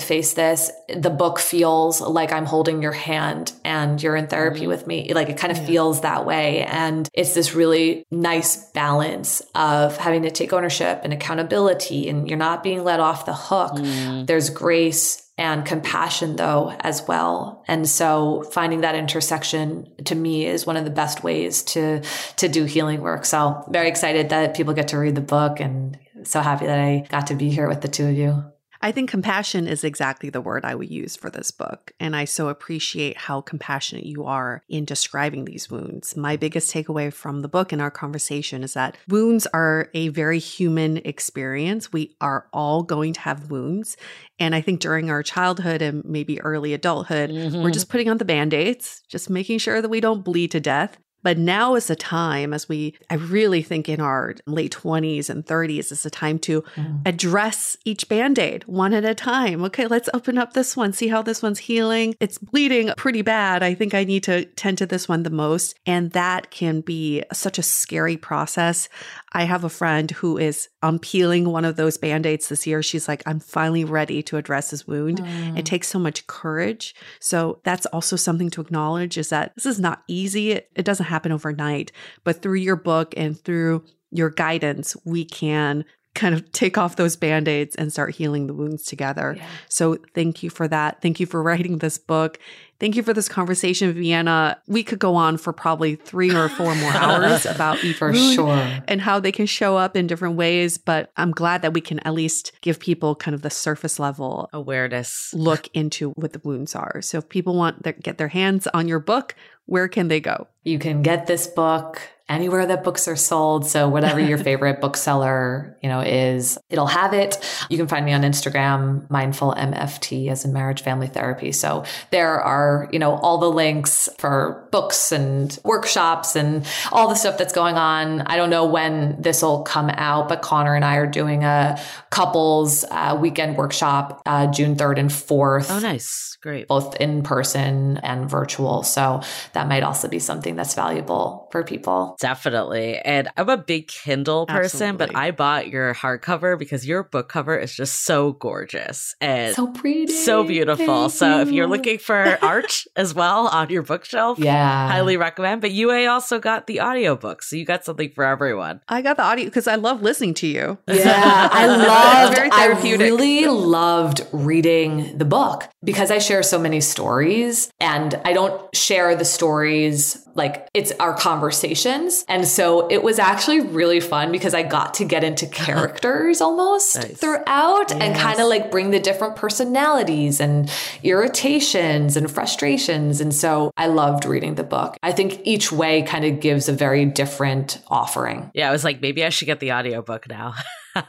[0.00, 4.68] face this, the book feels like I'm holding your hand and you're in therapy mm-hmm.
[4.68, 5.12] with me.
[5.14, 5.66] Like it kind of yeah.
[5.66, 6.64] feels that way.
[6.64, 12.38] And it's this really nice balance of having to take ownership and accountability and you're
[12.38, 13.72] not being let off the hook.
[13.72, 14.26] Mm.
[14.26, 20.66] There's grace and compassion though as well and so finding that intersection to me is
[20.66, 22.02] one of the best ways to
[22.36, 25.98] to do healing work so very excited that people get to read the book and
[26.24, 28.49] so happy that i got to be here with the two of you
[28.82, 31.92] I think compassion is exactly the word I would use for this book.
[32.00, 36.16] And I so appreciate how compassionate you are in describing these wounds.
[36.16, 40.38] My biggest takeaway from the book and our conversation is that wounds are a very
[40.38, 41.92] human experience.
[41.92, 43.98] We are all going to have wounds.
[44.38, 47.62] And I think during our childhood and maybe early adulthood, mm-hmm.
[47.62, 50.60] we're just putting on the band aids, just making sure that we don't bleed to
[50.60, 50.96] death.
[51.22, 55.44] But now is the time, as we, I really think in our late 20s and
[55.44, 57.06] 30s, is the time to mm.
[57.06, 59.62] address each band aid one at a time.
[59.64, 62.14] Okay, let's open up this one, see how this one's healing.
[62.20, 63.62] It's bleeding pretty bad.
[63.62, 65.78] I think I need to tend to this one the most.
[65.86, 68.88] And that can be such a scary process.
[69.32, 72.82] I have a friend who is unpeeling one of those band aids this year.
[72.82, 75.18] She's like, I'm finally ready to address this wound.
[75.20, 75.58] Mm.
[75.58, 76.94] It takes so much courage.
[77.20, 80.52] So that's also something to acknowledge is that this is not easy.
[80.52, 81.92] It, it doesn't happen overnight,
[82.24, 85.84] but through your book and through your guidance, we can
[86.14, 89.34] kind of take off those band aids and start healing the wounds together.
[89.36, 89.46] Yeah.
[89.68, 91.00] So, thank you for that.
[91.00, 92.40] Thank you for writing this book.
[92.80, 94.58] Thank you for this conversation, Vienna.
[94.66, 98.82] We could go on for probably three or four more hours about each for sure
[98.88, 100.78] and how they can show up in different ways.
[100.78, 104.48] But I'm glad that we can at least give people kind of the surface level
[104.54, 107.02] awareness look into what the wounds are.
[107.02, 109.34] So if people want to get their hands on your book,
[109.66, 110.48] where can they go?
[110.64, 112.00] You can get this book
[112.30, 113.66] anywhere that books are sold.
[113.66, 117.36] So whatever your favorite bookseller, you know, is, it'll have it.
[117.68, 121.52] You can find me on Instagram, mindful MFT as in marriage family therapy.
[121.52, 127.14] So there are, you know, all the links for books and workshops and all the
[127.14, 128.22] stuff that's going on.
[128.22, 131.80] I don't know when this will come out, but Connor and I are doing a
[132.10, 135.70] couples uh, weekend workshop, uh, June 3rd and 4th.
[135.70, 136.30] Oh, nice.
[136.42, 136.68] Great.
[136.68, 138.82] Both in person and virtual.
[138.82, 139.20] So
[139.52, 142.16] that might also be something that's valuable for people.
[142.18, 142.98] Definitely.
[142.98, 145.06] And I'm a big Kindle person, Absolutely.
[145.14, 149.66] but I bought your hardcover because your book cover is just so gorgeous and so
[149.66, 150.12] pretty.
[150.12, 151.08] So beautiful.
[151.08, 151.42] Thank so you.
[151.42, 154.88] if you're looking for art as well on your bookshelf, yeah.
[154.88, 155.60] Highly recommend.
[155.60, 157.42] But Yue also got the audiobook.
[157.42, 158.80] So you got something for everyone.
[158.88, 160.78] I got the audio because I love listening to you.
[160.88, 161.48] Yeah.
[161.52, 168.20] I loved I really loved reading the book because I share so many stories and
[168.24, 172.24] I don't share the stories like it's our conversations.
[172.28, 176.96] And so it was actually really fun because I got to get into characters almost
[176.96, 177.16] nice.
[177.16, 178.00] throughout yes.
[178.00, 180.70] and kind of like bring the different personalities and
[181.02, 183.20] irritations and frustrations.
[183.20, 184.96] And so I loved reading the book.
[185.02, 188.50] I think each way kind of gives a very different offering.
[188.54, 190.54] Yeah, I was like, maybe I should get the audiobook now.
[190.96, 191.04] yeah.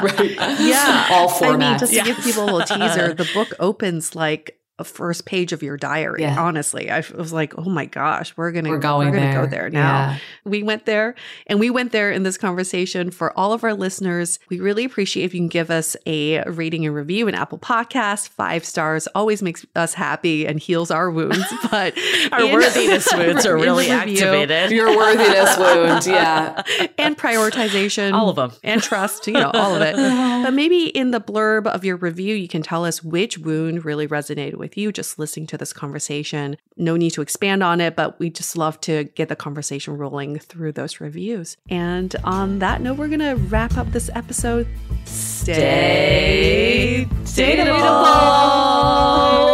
[0.00, 0.36] Right.
[0.60, 1.08] Yeah.
[1.10, 1.42] All formats.
[1.42, 2.04] I mean, just to yeah.
[2.04, 6.22] give people a little teaser, the book opens like a first page of your diary.
[6.22, 6.40] Yeah.
[6.40, 9.44] Honestly, I was like, oh my gosh, we're gonna we're going we're gonna there.
[9.44, 10.10] go there now.
[10.10, 10.18] Yeah.
[10.44, 11.14] We went there,
[11.46, 14.40] and we went there in this conversation for all of our listeners.
[14.50, 18.28] We really appreciate if you can give us a rating and review in Apple Podcasts.
[18.28, 21.44] Five stars always makes us happy and heals our wounds.
[21.70, 21.98] But
[22.30, 24.70] our worthiness wounds are really activated.
[24.70, 26.62] Your worthiness wound, yeah,
[26.98, 29.26] and prioritization, all of them, and trust.
[29.26, 29.96] You know, all of it.
[29.96, 34.06] but maybe in the blurb of your review, you can tell us which wound really
[34.06, 36.56] resonated with with you just listening to this conversation.
[36.78, 40.38] No need to expand on it, but we just love to get the conversation rolling
[40.38, 41.58] through those reviews.
[41.68, 44.66] And on that note, we're going to wrap up this episode.
[45.04, 45.54] Stay,
[47.24, 49.53] stay dateable.